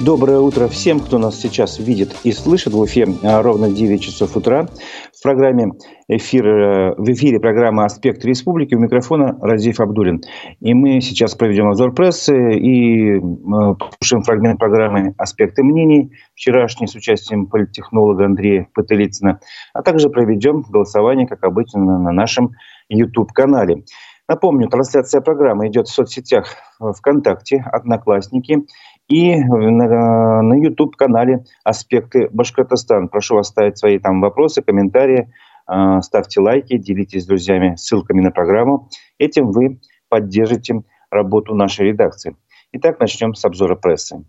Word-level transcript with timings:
Доброе 0.00 0.38
утро 0.38 0.68
всем, 0.68 1.00
кто 1.00 1.18
нас 1.18 1.40
сейчас 1.40 1.80
видит 1.80 2.14
и 2.22 2.30
слышит 2.30 2.72
в 2.72 2.84
эфире 2.86 3.14
ровно 3.20 3.68
9 3.68 4.00
часов 4.00 4.36
утра. 4.36 4.68
В 5.12 5.20
программе 5.24 5.72
эфир, 6.06 6.46
э, 6.46 6.94
в 6.96 7.10
эфире 7.10 7.40
программа 7.40 7.84
«Аспект 7.84 8.24
республики» 8.24 8.76
у 8.76 8.78
микрофона 8.78 9.36
Разиф 9.42 9.80
Абдулин. 9.80 10.20
И 10.60 10.72
мы 10.72 11.00
сейчас 11.00 11.34
проведем 11.34 11.66
обзор 11.66 11.94
прессы 11.94 12.52
и 12.52 13.18
послушаем 13.18 14.22
фрагмент 14.22 14.60
программы 14.60 15.14
«Аспекты 15.18 15.64
мнений», 15.64 16.12
вчерашний 16.36 16.86
с 16.86 16.94
участием 16.94 17.46
политтехнолога 17.46 18.26
Андрея 18.26 18.68
Пателицына, 18.74 19.40
а 19.74 19.82
также 19.82 20.10
проведем 20.10 20.62
голосование, 20.62 21.26
как 21.26 21.42
обычно, 21.42 21.98
на 21.98 22.12
нашем 22.12 22.52
YouTube-канале. 22.88 23.82
Напомню, 24.28 24.68
трансляция 24.68 25.22
программы 25.22 25.68
идет 25.68 25.88
в 25.88 25.92
соцсетях 25.92 26.54
ВКонтакте, 26.78 27.64
Одноклассники 27.72 28.66
и 29.08 29.36
на, 29.36 30.42
на 30.42 30.54
YouTube-канале 30.54 31.44
«Аспекты 31.64 32.28
Башкортостан». 32.30 33.08
Прошу 33.08 33.36
вас 33.36 33.48
ставить 33.48 33.78
свои 33.78 33.98
там 33.98 34.20
вопросы, 34.20 34.62
комментарии, 34.62 35.32
э, 35.70 36.00
ставьте 36.02 36.40
лайки, 36.40 36.76
делитесь 36.76 37.24
с 37.24 37.26
друзьями 37.26 37.74
ссылками 37.76 38.20
на 38.20 38.30
программу. 38.30 38.88
Этим 39.18 39.50
вы 39.50 39.80
поддержите 40.08 40.82
работу 41.10 41.54
нашей 41.54 41.86
редакции. 41.86 42.36
Итак, 42.72 43.00
начнем 43.00 43.34
с 43.34 43.44
обзора 43.44 43.76
прессы. 43.76 44.24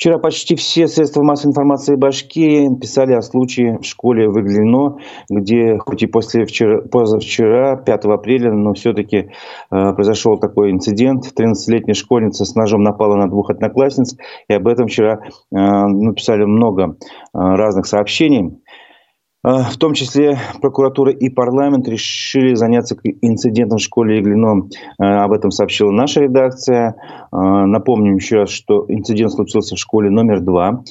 Вчера 0.00 0.16
почти 0.16 0.56
все 0.56 0.88
средства 0.88 1.22
массовой 1.22 1.50
информации 1.50 1.94
Башкирии 1.94 2.74
писали 2.74 3.12
о 3.12 3.20
случае 3.20 3.76
в 3.80 3.84
школе 3.84 4.30
в 4.30 4.40
Иглино, 4.40 4.96
где 5.28 5.76
хоть 5.76 6.02
и 6.02 6.06
после 6.06 6.46
вчера, 6.46 6.80
позавчера, 6.80 7.76
5 7.76 8.04
апреля, 8.06 8.50
но 8.50 8.72
все-таки 8.72 9.16
э, 9.18 9.92
произошел 9.92 10.38
такой 10.38 10.70
инцидент. 10.70 11.30
13-летняя 11.38 11.92
школьница 11.92 12.46
с 12.46 12.54
ножом 12.54 12.82
напала 12.82 13.14
на 13.16 13.28
двух 13.28 13.50
одноклассниц, 13.50 14.16
и 14.48 14.54
об 14.54 14.68
этом 14.68 14.86
вчера 14.86 15.20
э, 15.20 15.56
написали 15.58 16.44
много 16.44 16.94
э, 16.94 16.94
разных 17.34 17.84
сообщений. 17.84 18.58
А, 19.42 19.64
в 19.64 19.76
том 19.78 19.94
числе 19.94 20.38
прокуратура 20.60 21.12
и 21.12 21.30
парламент 21.30 21.88
решили 21.88 22.54
заняться 22.54 22.96
инцидентом 23.22 23.78
в 23.78 23.82
школе 23.82 24.20
Иглино. 24.20 24.68
А, 24.98 25.24
об 25.24 25.32
этом 25.32 25.50
сообщила 25.50 25.90
наша 25.90 26.20
редакция. 26.20 26.96
А, 27.30 27.66
напомним 27.66 28.16
еще 28.16 28.40
раз, 28.40 28.50
что 28.50 28.84
инцидент 28.88 29.32
случился 29.32 29.76
в 29.76 29.78
школе 29.78 30.10
номер 30.10 30.40
два 30.40 30.82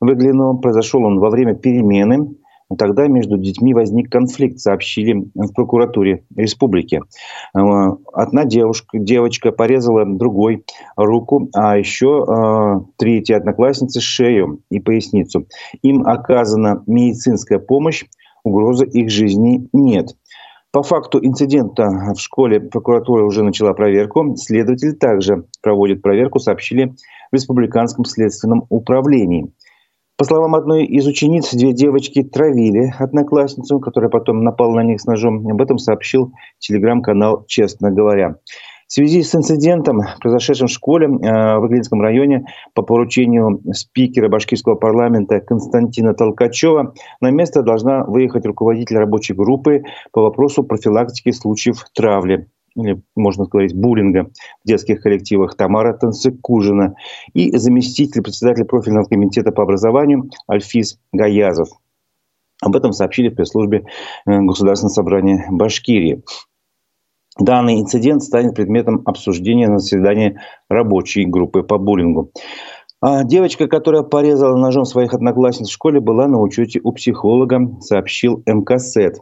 в 0.00 0.12
Иглино. 0.12 0.54
Произошел 0.54 1.04
он 1.04 1.18
во 1.18 1.30
время 1.30 1.54
перемены 1.54 2.36
Тогда 2.78 3.06
между 3.06 3.38
детьми 3.38 3.74
возник 3.74 4.10
конфликт, 4.10 4.58
сообщили 4.58 5.28
в 5.34 5.52
прокуратуре 5.52 6.24
республики. 6.34 7.00
Э, 7.56 7.60
одна 8.12 8.44
девушка, 8.44 8.98
девочка 8.98 9.52
порезала 9.52 10.04
другой 10.04 10.64
руку, 10.96 11.48
а 11.54 11.78
еще 11.78 12.24
э, 12.26 12.80
третья 12.96 13.36
одноклассница 13.36 14.00
шею 14.00 14.60
и 14.70 14.80
поясницу. 14.80 15.46
Им 15.82 16.06
оказана 16.06 16.82
медицинская 16.86 17.60
помощь, 17.60 18.04
угрозы 18.42 18.84
их 18.84 19.10
жизни 19.10 19.68
нет. 19.72 20.16
По 20.72 20.82
факту 20.82 21.24
инцидента 21.24 21.88
в 22.14 22.20
школе 22.20 22.60
прокуратура 22.60 23.24
уже 23.24 23.42
начала 23.42 23.72
проверку. 23.72 24.36
Следователь 24.36 24.94
также 24.94 25.44
проводит 25.62 26.02
проверку, 26.02 26.38
сообщили 26.38 26.94
в 27.30 27.34
Республиканском 27.34 28.04
следственном 28.04 28.66
управлении. 28.68 29.50
По 30.18 30.24
словам 30.24 30.54
одной 30.54 30.86
из 30.86 31.06
учениц, 31.06 31.52
две 31.52 31.74
девочки 31.74 32.22
травили 32.22 32.94
одноклассницу, 32.98 33.80
которая 33.80 34.08
потом 34.08 34.42
напала 34.42 34.76
на 34.76 34.82
них 34.82 34.98
с 34.98 35.04
ножом. 35.04 35.46
Об 35.46 35.60
этом 35.60 35.76
сообщил 35.76 36.32
телеграм-канал 36.58 37.44
«Честно 37.46 37.90
говоря». 37.90 38.36
В 38.88 38.92
связи 38.92 39.22
с 39.22 39.34
инцидентом, 39.34 40.00
произошедшим 40.20 40.68
в 40.68 40.70
школе 40.70 41.06
э, 41.06 41.10
в 41.58 41.66
Иглинском 41.66 42.00
районе, 42.00 42.46
по 42.72 42.80
поручению 42.82 43.60
спикера 43.74 44.28
башкирского 44.28 44.76
парламента 44.76 45.40
Константина 45.40 46.14
Толкачева, 46.14 46.94
на 47.20 47.30
место 47.30 47.62
должна 47.62 48.04
выехать 48.04 48.46
руководитель 48.46 48.96
рабочей 48.96 49.34
группы 49.34 49.82
по 50.12 50.22
вопросу 50.22 50.62
профилактики 50.62 51.32
случаев 51.32 51.84
травли 51.94 52.48
или, 52.76 53.02
можно 53.14 53.46
сказать, 53.46 53.74
буллинга 53.74 54.30
в 54.64 54.68
детских 54.68 55.00
коллективах 55.00 55.56
Тамара 55.56 55.94
Танцыкужина 55.94 56.94
и 57.32 57.56
заместитель 57.56 58.22
председателя 58.22 58.64
профильного 58.64 59.04
комитета 59.04 59.50
по 59.50 59.62
образованию 59.62 60.30
Альфис 60.50 60.98
Гаязов. 61.12 61.68
Об 62.62 62.76
этом 62.76 62.92
сообщили 62.92 63.28
в 63.28 63.34
пресс-службе 63.34 63.84
э, 64.26 64.40
Государственного 64.40 64.94
собрания 64.94 65.46
Башкирии. 65.50 66.22
Данный 67.38 67.80
инцидент 67.80 68.22
станет 68.22 68.54
предметом 68.54 69.02
обсуждения 69.04 69.68
на 69.68 69.78
заседании 69.78 70.38
рабочей 70.70 71.26
группы 71.26 71.62
по 71.62 71.76
буллингу. 71.76 72.30
А 73.02 73.24
девочка, 73.24 73.68
которая 73.68 74.02
порезала 74.02 74.56
ножом 74.56 74.86
своих 74.86 75.12
одноклассниц 75.12 75.68
в 75.68 75.72
школе, 75.72 76.00
была 76.00 76.28
на 76.28 76.40
учете 76.40 76.80
у 76.82 76.92
психолога, 76.92 77.78
сообщил 77.80 78.42
МКСЭД. 78.46 79.18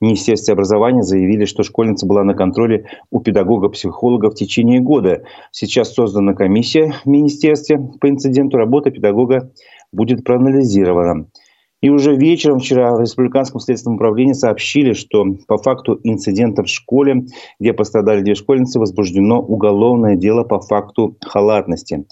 Министерство 0.00 0.54
образования 0.54 1.02
заявили, 1.02 1.44
что 1.44 1.62
школьница 1.62 2.06
была 2.06 2.24
на 2.24 2.32
контроле 2.32 2.86
у 3.10 3.20
педагога-психолога 3.20 4.30
в 4.30 4.34
течение 4.34 4.80
года. 4.80 5.24
Сейчас 5.50 5.92
создана 5.92 6.32
комиссия 6.32 6.94
в 7.04 7.06
министерстве 7.06 7.78
по 8.00 8.08
инциденту. 8.08 8.56
Работа 8.56 8.90
педагога 8.90 9.52
будет 9.92 10.24
проанализирована. 10.24 11.26
И 11.80 11.90
уже 11.90 12.16
вечером 12.16 12.58
вчера 12.58 12.94
в 12.96 13.00
Республиканском 13.00 13.60
следственном 13.60 13.96
управлении 13.96 14.32
сообщили, 14.32 14.94
что 14.94 15.24
по 15.46 15.58
факту 15.58 16.00
инцидента 16.02 16.64
в 16.64 16.68
школе, 16.68 17.26
где 17.60 17.72
пострадали 17.72 18.22
две 18.22 18.34
школьницы, 18.34 18.80
возбуждено 18.80 19.40
уголовное 19.40 20.16
дело 20.16 20.42
по 20.42 20.60
факту 20.60 21.16
халатности. 21.24 22.06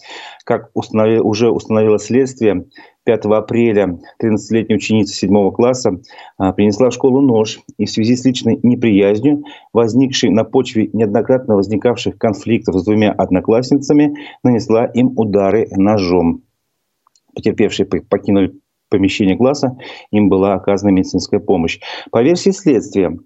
Как 0.45 0.71
установи, 0.75 1.19
уже 1.19 1.51
установило 1.51 1.99
следствие, 1.99 2.67
5 3.05 3.25
апреля 3.27 3.99
13-летняя 4.23 4.77
ученица 4.77 5.15
7 5.15 5.53
класса 5.53 6.01
а, 6.39 6.53
принесла 6.53 6.91
в 6.91 6.95
школу 6.95 7.21
нож 7.21 7.61
и 7.79 7.87
в 7.87 7.91
связи 7.91 8.17
с 8.17 8.25
личной 8.25 8.59
неприязнью, 8.63 9.45
возникшей 9.73 10.31
на 10.31 10.45
почве 10.45 10.91
неоднократно 10.93 11.57
возникавших 11.57 12.19
конфликтов 12.19 12.77
с 12.77 12.85
двумя 12.85 13.13
одноклассницами, 13.13 14.17
нанесла 14.43 14.87
им 14.87 15.13
удары 15.17 15.69
ножом. 15.71 16.43
Потерпевшие 17.35 17.87
покинули 17.87 18.55
помещения 18.89 19.37
класса 19.37 19.77
им 20.11 20.29
была 20.29 20.55
оказана 20.55 20.91
медицинская 20.91 21.41
помощь. 21.41 21.81
По 22.11 22.23
версии 22.23 22.51
следствия, 22.51 23.17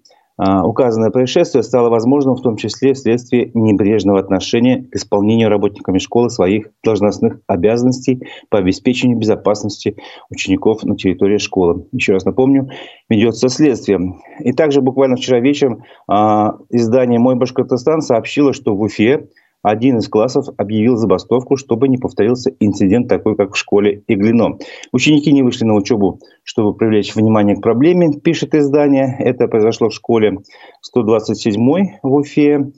а, 0.43 0.65
указанное 0.65 1.11
происшествие 1.11 1.61
стало 1.61 1.89
возможным 1.89 2.35
в 2.35 2.41
том 2.41 2.55
числе 2.55 2.93
вследствие 2.93 3.51
небрежного 3.53 4.19
отношения 4.19 4.87
к 4.89 4.95
исполнению 4.95 5.49
работниками 5.49 5.99
школы 5.99 6.31
своих 6.31 6.69
должностных 6.83 7.41
обязанностей 7.45 8.23
по 8.49 8.57
обеспечению 8.57 9.19
безопасности 9.19 9.97
учеников 10.31 10.83
на 10.83 10.95
территории 10.95 11.37
школы. 11.37 11.85
Еще 11.91 12.13
раз 12.13 12.25
напомню, 12.25 12.69
ведется 13.07 13.49
следствие. 13.49 14.15
И 14.39 14.51
также 14.53 14.81
буквально 14.81 15.15
вчера 15.15 15.39
вечером 15.39 15.83
а, 16.07 16.55
издание 16.71 17.19
«Мой 17.19 17.35
Башкортостан» 17.35 18.01
сообщило, 18.01 18.53
что 18.53 18.75
в 18.75 18.81
Уфе 18.81 19.27
один 19.63 19.99
из 19.99 20.07
классов 20.07 20.47
объявил 20.57 20.95
забастовку, 20.95 21.55
чтобы 21.55 21.87
не 21.87 21.97
повторился 21.97 22.51
инцидент 22.59 23.07
такой, 23.07 23.35
как 23.35 23.53
в 23.53 23.57
школе 23.57 24.03
Иглино. 24.07 24.57
Ученики 24.91 25.31
не 25.31 25.43
вышли 25.43 25.65
на 25.65 25.75
учебу, 25.75 26.19
чтобы 26.43 26.75
привлечь 26.75 27.15
внимание 27.15 27.55
к 27.55 27.61
проблеме, 27.61 28.19
пишет 28.19 28.55
издание. 28.55 29.15
Это 29.19 29.47
произошло 29.47 29.89
в 29.89 29.93
школе 29.93 30.39
127 30.81 31.61
в 32.01 32.13
Уфе. 32.13 32.71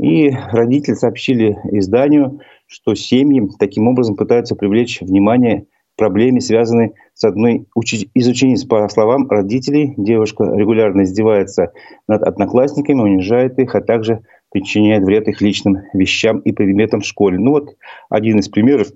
И 0.00 0.30
родители 0.30 0.94
сообщили 0.94 1.58
изданию, 1.72 2.40
что 2.66 2.94
семьи 2.94 3.46
таким 3.58 3.86
образом 3.86 4.16
пытаются 4.16 4.56
привлечь 4.56 5.02
внимание 5.02 5.66
к 5.94 5.98
проблеме, 5.98 6.40
связанной 6.40 6.94
с 7.12 7.22
одной 7.24 7.66
из 8.14 8.28
учениц. 8.28 8.64
По 8.64 8.88
словам 8.88 9.28
родителей, 9.28 9.92
девушка 9.98 10.44
регулярно 10.44 11.02
издевается 11.02 11.72
над 12.08 12.22
одноклассниками, 12.22 13.02
унижает 13.02 13.58
их, 13.58 13.74
а 13.74 13.82
также 13.82 14.22
причиняет 14.50 15.04
вред 15.04 15.28
их 15.28 15.40
личным 15.40 15.78
вещам 15.94 16.40
и 16.40 16.52
предметам 16.52 17.00
в 17.00 17.06
школе. 17.06 17.38
Ну 17.38 17.52
вот 17.52 17.76
один 18.08 18.38
из 18.38 18.48
примеров, 18.48 18.88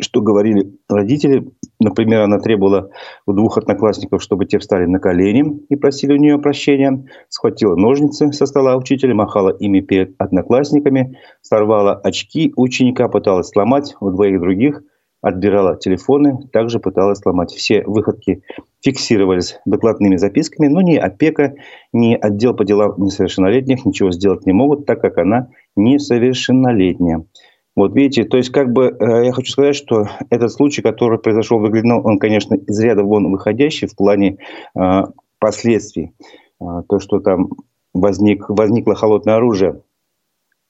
что 0.00 0.20
говорили 0.20 0.74
родители. 0.88 1.48
Например, 1.80 2.22
она 2.22 2.38
требовала 2.38 2.90
у 3.26 3.32
двух 3.32 3.58
одноклассников, 3.58 4.22
чтобы 4.22 4.46
те 4.46 4.58
встали 4.58 4.86
на 4.86 4.98
колени 4.98 5.60
и 5.68 5.76
просили 5.76 6.12
у 6.12 6.16
нее 6.16 6.38
прощения. 6.38 7.06
Схватила 7.28 7.76
ножницы 7.76 8.32
со 8.32 8.46
стола 8.46 8.76
учителя, 8.76 9.14
махала 9.14 9.50
ими 9.50 9.80
перед 9.80 10.14
одноклассниками, 10.18 11.18
сорвала 11.40 11.94
очки 11.94 12.52
ученика, 12.56 13.08
пыталась 13.08 13.48
сломать 13.48 13.94
у 14.00 14.10
двоих 14.10 14.40
других– 14.40 14.82
отбирала 15.22 15.76
телефоны, 15.76 16.38
также 16.52 16.78
пыталась 16.78 17.18
сломать. 17.18 17.52
Все 17.52 17.82
выходки 17.84 18.42
фиксировались 18.82 19.58
докладными 19.64 20.16
записками, 20.16 20.68
но 20.68 20.80
ни 20.80 20.96
опека, 20.96 21.54
ни 21.92 22.14
отдел 22.14 22.54
по 22.54 22.64
делам 22.64 22.94
несовершеннолетних 22.98 23.84
ничего 23.84 24.12
сделать 24.12 24.46
не 24.46 24.52
могут, 24.52 24.86
так 24.86 25.00
как 25.00 25.18
она 25.18 25.48
несовершеннолетняя. 25.74 27.24
Вот 27.74 27.94
видите, 27.94 28.24
то 28.24 28.38
есть 28.38 28.50
как 28.50 28.72
бы 28.72 28.96
э, 28.98 29.26
я 29.26 29.32
хочу 29.32 29.52
сказать, 29.52 29.76
что 29.76 30.06
этот 30.30 30.50
случай, 30.50 30.80
который 30.80 31.18
произошел 31.18 31.58
в 31.58 31.68
Иглино, 31.68 32.00
он, 32.00 32.18
конечно, 32.18 32.54
из 32.54 32.80
ряда 32.80 33.02
вон 33.02 33.30
выходящий 33.30 33.86
в 33.86 33.94
плане 33.94 34.38
э, 34.74 35.02
последствий. 35.38 36.12
Э, 36.60 36.82
то, 36.88 36.98
что 37.00 37.20
там 37.20 37.50
возник, 37.92 38.48
возникло 38.48 38.94
холодное 38.94 39.36
оружие 39.36 39.82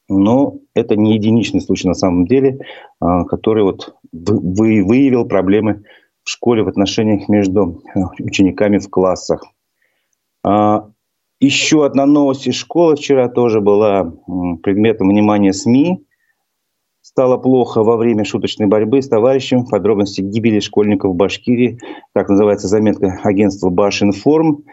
но 0.08 0.58
это 0.75 0.97
не 0.97 1.14
единичный 1.14 1.61
случай 1.61 1.88
на 1.88 1.94
самом 1.94 2.26
деле, 2.26 2.61
а, 3.00 3.25
который 3.25 3.64
вот 3.64 3.94
выявил 4.12 5.26
проблемы 5.26 5.82
в 6.23 6.31
школе 6.31 6.62
в 6.62 6.69
отношениях 6.69 7.29
между 7.29 7.82
э, 7.94 8.00
учениками 8.20 8.79
в 8.79 8.88
классах. 8.88 9.44
А, 10.44 10.88
еще 11.41 11.85
одна 11.85 12.06
новость 12.06 12.47
из 12.47 12.55
школы 12.55 12.97
вчера 12.97 13.29
тоже 13.29 13.61
была 13.61 14.12
предметом 14.62 15.08
внимания 15.08 15.53
СМИ. 15.53 16.05
Стало 17.03 17.37
плохо 17.37 17.85
во 17.85 17.97
время 17.97 18.25
шуточной 18.25 18.67
борьбы 18.67 19.03
с 19.03 19.08
товарищем. 19.08 19.67
Подробности 19.67 20.23
гибели 20.23 20.61
школьников 20.61 21.12
в 21.12 21.17
Башкирии. 21.17 21.79
Так 22.14 22.29
называется 22.29 22.69
заметка 22.69 23.20
агентства 23.23 23.70
Башинформ. 23.70 24.64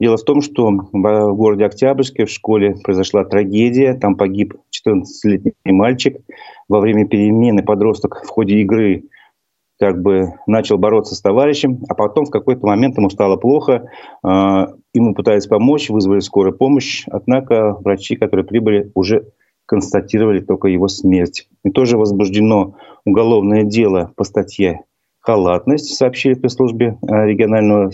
Дело 0.00 0.16
в 0.16 0.22
том, 0.22 0.42
что 0.42 0.70
в 0.70 1.34
городе 1.34 1.64
Октябрьске 1.64 2.24
в 2.24 2.30
школе 2.30 2.76
произошла 2.84 3.24
трагедия. 3.24 3.94
Там 3.94 4.16
погиб 4.16 4.54
14-летний 4.70 5.72
мальчик. 5.72 6.18
Во 6.68 6.80
время 6.80 7.08
перемены 7.08 7.64
подросток 7.64 8.22
в 8.24 8.28
ходе 8.28 8.60
игры 8.60 9.04
как 9.80 10.02
бы 10.02 10.34
начал 10.46 10.76
бороться 10.76 11.14
с 11.14 11.20
товарищем, 11.20 11.84
а 11.88 11.94
потом 11.94 12.26
в 12.26 12.30
какой-то 12.30 12.66
момент 12.66 12.96
ему 12.98 13.10
стало 13.10 13.36
плохо, 13.36 13.88
а, 14.24 14.72
ему 14.92 15.14
пытались 15.14 15.46
помочь, 15.46 15.88
вызвали 15.88 16.18
скорую 16.20 16.56
помощь, 16.56 17.04
однако 17.08 17.74
врачи, 17.74 18.16
которые 18.16 18.44
прибыли, 18.44 18.90
уже 18.94 19.28
констатировали 19.66 20.40
только 20.40 20.68
его 20.68 20.88
смерть. 20.88 21.48
И 21.64 21.70
тоже 21.70 21.96
возбуждено 21.96 22.74
уголовное 23.04 23.62
дело 23.62 24.12
по 24.16 24.24
статье 24.24 24.80
«Халатность», 25.20 25.94
сообщили 25.94 26.34
при 26.34 26.48
службе 26.48 26.98
а, 27.06 27.24
регионального 27.24 27.92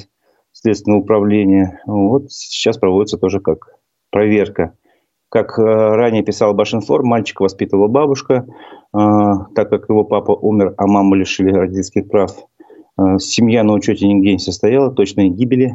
следственного 0.55 1.01
управления. 1.01 1.83
Вот 1.85 2.31
сейчас 2.31 2.79
проводится 2.79 3.19
тоже 3.19 3.41
как 3.41 3.69
проверка. 4.11 4.75
Как 5.29 5.59
э, 5.59 5.63
ранее 5.63 6.23
писал 6.23 6.55
Башинформ, 6.55 7.09
мальчика 7.09 7.43
воспитывала 7.43 7.89
бабушка, 7.89 8.47
э, 8.47 8.99
так 9.55 9.69
как 9.69 9.89
его 9.89 10.05
папа 10.05 10.31
умер, 10.31 10.75
а 10.79 10.87
маму 10.87 11.17
лишили 11.17 11.53
родительских 11.53 12.09
прав. 12.09 12.31
Э, 12.97 13.19
семья 13.19 13.65
на 13.65 13.73
учете 13.73 14.07
нигде 14.07 14.33
не 14.33 14.39
состояла, 14.39 14.93
точные, 14.93 15.31
гибели, 15.31 15.75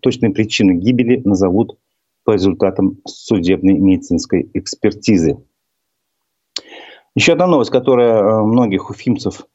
точные 0.00 0.32
причины 0.32 0.72
гибели 0.72 1.20
назовут 1.22 1.78
по 2.24 2.30
результатам 2.32 2.96
судебной 3.06 3.74
медицинской 3.74 4.48
экспертизы. 4.54 5.36
Еще 7.14 7.34
одна 7.34 7.46
новость, 7.46 7.70
которая 7.70 8.42
многих 8.42 8.88
уфимцев 8.88 9.46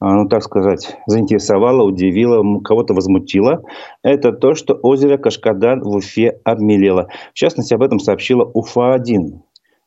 ну 0.00 0.28
так 0.28 0.42
сказать, 0.42 0.96
заинтересовало, 1.06 1.82
удивило, 1.82 2.60
кого-то 2.60 2.94
возмутило, 2.94 3.62
это 4.02 4.32
то, 4.32 4.54
что 4.54 4.74
озеро 4.74 5.16
Кашкадан 5.16 5.82
в 5.82 5.88
Уфе 5.96 6.38
обмелело. 6.44 7.08
В 7.32 7.34
частности, 7.34 7.74
об 7.74 7.82
этом 7.82 7.98
сообщила 7.98 8.44
Уфа-1. 8.44 9.40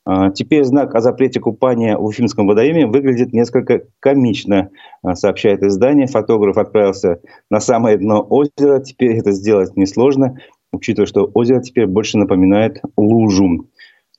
А, 0.05 0.31
теперь 0.31 0.63
знак 0.63 0.95
о 0.95 1.01
запрете 1.01 1.39
купания 1.39 1.95
в 1.95 2.03
Уфимском 2.03 2.47
водоеме 2.47 2.87
выглядит 2.87 3.31
несколько 3.31 3.83
комично, 3.99 4.71
а, 5.03 5.13
сообщает 5.13 5.61
издание. 5.61 6.07
Фотограф 6.07 6.57
отправился 6.57 7.21
на 7.51 7.59
самое 7.59 7.97
дно 7.97 8.25
озера. 8.27 8.79
Теперь 8.79 9.17
это 9.17 9.31
сделать 9.31 9.77
несложно, 9.77 10.37
учитывая, 10.71 11.05
что 11.05 11.29
озеро 11.33 11.61
теперь 11.61 11.85
больше 11.85 12.17
напоминает 12.17 12.81
лужу. 12.97 13.67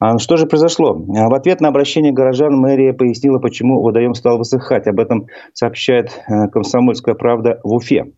А 0.00 0.18
что 0.18 0.38
же 0.38 0.46
произошло? 0.46 0.98
А, 1.14 1.28
в 1.28 1.34
ответ 1.34 1.60
на 1.60 1.68
обращение 1.68 2.10
горожан 2.10 2.56
мэрия 2.56 2.94
пояснила, 2.94 3.38
почему 3.38 3.82
водоем 3.82 4.14
стал 4.14 4.38
высыхать. 4.38 4.86
Об 4.86 4.98
этом 4.98 5.26
сообщает 5.52 6.22
э, 6.26 6.48
«Комсомольская 6.48 7.14
правда» 7.14 7.60
в 7.62 7.74
Уфе. 7.74 8.12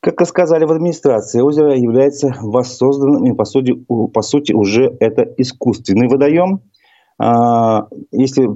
Как 0.00 0.24
сказали 0.26 0.64
в 0.64 0.70
администрации, 0.70 1.40
озеро 1.40 1.76
является 1.76 2.34
воссозданным 2.40 3.26
и, 3.26 3.34
по 3.36 3.44
сути, 3.44 3.74
по 3.74 4.22
сути 4.22 4.52
уже 4.52 4.96
это 5.00 5.22
искусственный 5.36 6.06
водоем. 6.06 6.62
А, 7.18 7.88
если, 8.12 8.48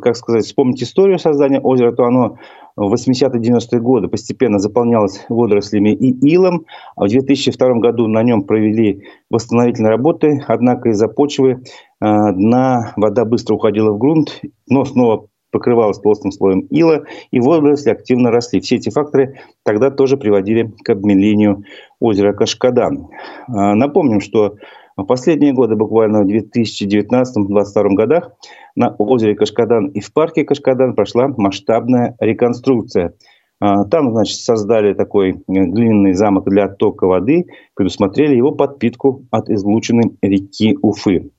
как 0.00 0.16
сказать, 0.16 0.44
вспомнить 0.44 0.82
историю 0.82 1.18
создания 1.18 1.60
озера, 1.60 1.92
то 1.92 2.04
оно 2.04 2.36
в 2.76 2.92
80-90-е 2.92 3.80
годы 3.80 4.08
постепенно 4.08 4.58
заполнялось 4.58 5.24
водорослями 5.28 5.90
и 5.90 6.10
илом. 6.32 6.66
А 6.96 7.04
в 7.04 7.08
2002 7.08 7.74
году 7.74 8.08
на 8.08 8.22
нем 8.22 8.42
провели 8.42 9.04
восстановительные 9.30 9.90
работы, 9.90 10.42
однако 10.46 10.90
из-за 10.90 11.08
почвы 11.08 11.52
э, 11.52 11.58
дна 12.00 12.92
вода 12.96 13.24
быстро 13.24 13.54
уходила 13.54 13.92
в 13.92 13.98
грунт, 13.98 14.40
но 14.68 14.84
снова 14.84 15.26
покрывалась 15.52 16.00
толстым 16.00 16.32
слоем 16.32 16.62
ила, 16.70 17.04
и 17.30 17.38
водоросли 17.38 17.90
активно 17.90 18.32
росли. 18.32 18.60
Все 18.60 18.74
эти 18.74 18.90
факторы 18.90 19.38
тогда 19.62 19.90
тоже 19.90 20.16
приводили 20.16 20.72
к 20.82 20.90
обмелению 20.90 21.62
озера 22.00 22.32
Кашкадан. 22.32 23.08
Э, 23.46 23.74
напомним, 23.74 24.20
что 24.20 24.56
в 24.96 25.04
последние 25.04 25.52
годы, 25.52 25.74
буквально 25.76 26.22
в 26.22 26.28
2019-2022 26.28 27.94
годах, 27.94 28.30
на 28.76 28.94
озере 28.96 29.34
Кашкадан 29.34 29.88
и 29.88 30.00
в 30.00 30.12
парке 30.12 30.44
Кашкадан 30.44 30.94
прошла 30.94 31.28
масштабная 31.28 32.16
реконструкция. 32.20 33.14
А, 33.60 33.84
там, 33.84 34.12
значит, 34.12 34.36
создали 34.36 34.94
такой 34.94 35.42
длинный 35.46 36.12
замок 36.12 36.48
для 36.48 36.64
оттока 36.64 37.06
воды, 37.06 37.46
предусмотрели 37.74 38.36
его 38.36 38.52
подпитку 38.52 39.24
от 39.30 39.48
излученной 39.48 40.16
реки 40.22 40.76
Уфы. 40.82 41.30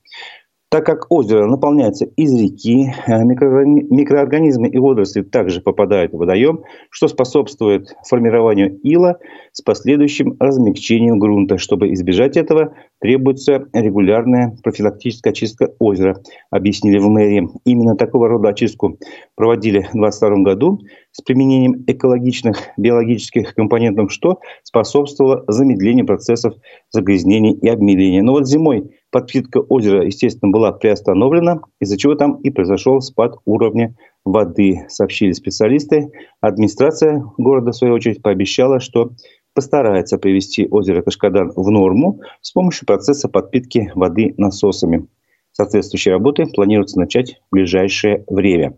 Так 0.76 0.84
как 0.84 1.10
озеро 1.10 1.46
наполняется 1.46 2.04
из 2.04 2.38
реки, 2.38 2.92
э, 3.06 3.24
микроорганизмы 3.24 4.68
и 4.68 4.76
водоросли 4.76 5.22
также 5.22 5.62
попадают 5.62 6.12
в 6.12 6.18
водоем, 6.18 6.64
что 6.90 7.08
способствует 7.08 7.94
формированию 8.06 8.78
ила 8.82 9.16
с 9.52 9.62
последующим 9.62 10.36
размягчением 10.38 11.18
грунта. 11.18 11.56
Чтобы 11.56 11.94
избежать 11.94 12.36
этого, 12.36 12.74
требуется 13.00 13.68
регулярная 13.72 14.54
профилактическая 14.62 15.30
очистка 15.30 15.70
озера, 15.78 16.20
объяснили 16.50 16.98
в 16.98 17.08
мэрии. 17.08 17.48
Именно 17.64 17.96
такого 17.96 18.28
рода 18.28 18.50
очистку 18.50 18.98
проводили 19.34 19.78
в 19.78 19.96
2022 19.96 20.42
году 20.42 20.80
с 21.10 21.22
применением 21.22 21.84
экологичных 21.86 22.58
биологических 22.76 23.54
компонентов, 23.54 24.12
что 24.12 24.40
способствовало 24.62 25.42
замедлению 25.48 26.04
процессов 26.04 26.52
загрязнения 26.90 27.54
и 27.54 27.66
обмеления. 27.66 28.22
Но 28.22 28.32
вот 28.32 28.46
зимой 28.46 28.90
подпитка 29.16 29.60
озера, 29.60 30.04
естественно, 30.04 30.52
была 30.52 30.72
приостановлена, 30.72 31.62
из-за 31.80 31.96
чего 31.96 32.16
там 32.16 32.34
и 32.42 32.50
произошел 32.50 33.00
спад 33.00 33.36
уровня 33.46 33.96
воды, 34.26 34.84
сообщили 34.88 35.32
специалисты. 35.32 36.10
Администрация 36.42 37.24
города, 37.38 37.70
в 37.72 37.76
свою 37.76 37.94
очередь, 37.94 38.20
пообещала, 38.20 38.78
что 38.78 39.12
постарается 39.54 40.18
привести 40.18 40.68
озеро 40.70 41.00
Кашкадан 41.00 41.50
в 41.56 41.70
норму 41.70 42.20
с 42.42 42.52
помощью 42.52 42.86
процесса 42.86 43.30
подпитки 43.30 43.90
воды 43.94 44.34
насосами. 44.36 45.06
Соответствующие 45.52 46.12
работы 46.12 46.44
планируется 46.44 46.98
начать 46.98 47.40
в 47.50 47.54
ближайшее 47.54 48.22
время. 48.28 48.76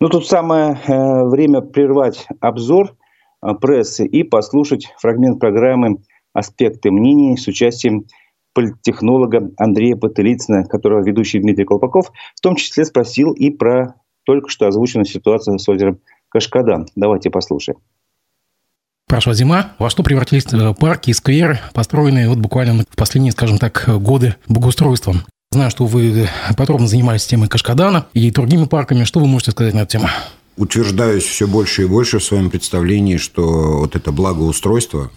Ну, 0.00 0.08
тут 0.08 0.26
самое 0.26 0.78
э, 0.86 1.24
время 1.24 1.60
прервать 1.60 2.26
обзор 2.40 2.96
э, 3.42 3.54
прессы 3.60 4.06
и 4.06 4.22
послушать 4.22 4.94
фрагмент 4.96 5.40
программы 5.40 5.98
«Аспекты 6.32 6.90
мнений» 6.90 7.36
с 7.36 7.46
участием 7.48 8.06
политтехнолога 8.52 9.50
Андрея 9.56 9.96
Потылицына, 9.96 10.64
которого 10.64 11.02
ведущий 11.02 11.38
Дмитрий 11.38 11.64
Колпаков 11.64 12.12
в 12.34 12.40
том 12.40 12.56
числе 12.56 12.84
спросил 12.84 13.32
и 13.32 13.50
про 13.50 13.94
только 14.24 14.48
что 14.48 14.66
озвученную 14.66 15.06
ситуацию 15.06 15.58
с 15.58 15.68
озером 15.68 16.00
Кашкадан. 16.28 16.86
Давайте 16.94 17.30
послушаем. 17.30 17.78
Прошла 19.08 19.34
зима. 19.34 19.72
Во 19.78 19.90
что 19.90 20.04
превратились 20.04 20.46
э, 20.52 20.74
парки 20.78 21.10
и 21.10 21.12
скверы, 21.12 21.58
построенные 21.74 22.28
вот 22.28 22.38
буквально 22.38 22.84
в 22.88 22.96
последние, 22.96 23.32
скажем 23.32 23.58
так, 23.58 23.84
годы 24.00 24.36
благоустройством? 24.46 25.22
Знаю, 25.50 25.70
что 25.70 25.84
вы 25.84 26.28
подробно 26.56 26.86
занимались 26.86 27.26
темой 27.26 27.48
Кашкадана 27.48 28.06
и 28.14 28.30
другими 28.30 28.66
парками. 28.66 29.02
Что 29.02 29.18
вы 29.18 29.26
можете 29.26 29.50
сказать 29.50 29.74
на 29.74 29.80
эту 29.80 29.92
тему? 29.92 30.06
Утверждаюсь 30.56 31.24
все 31.24 31.48
больше 31.48 31.82
и 31.82 31.86
больше 31.86 32.20
в 32.20 32.24
своем 32.24 32.50
представлении, 32.50 33.16
что 33.16 33.78
вот 33.78 33.96
это 33.96 34.12
благоустройство, 34.12 35.10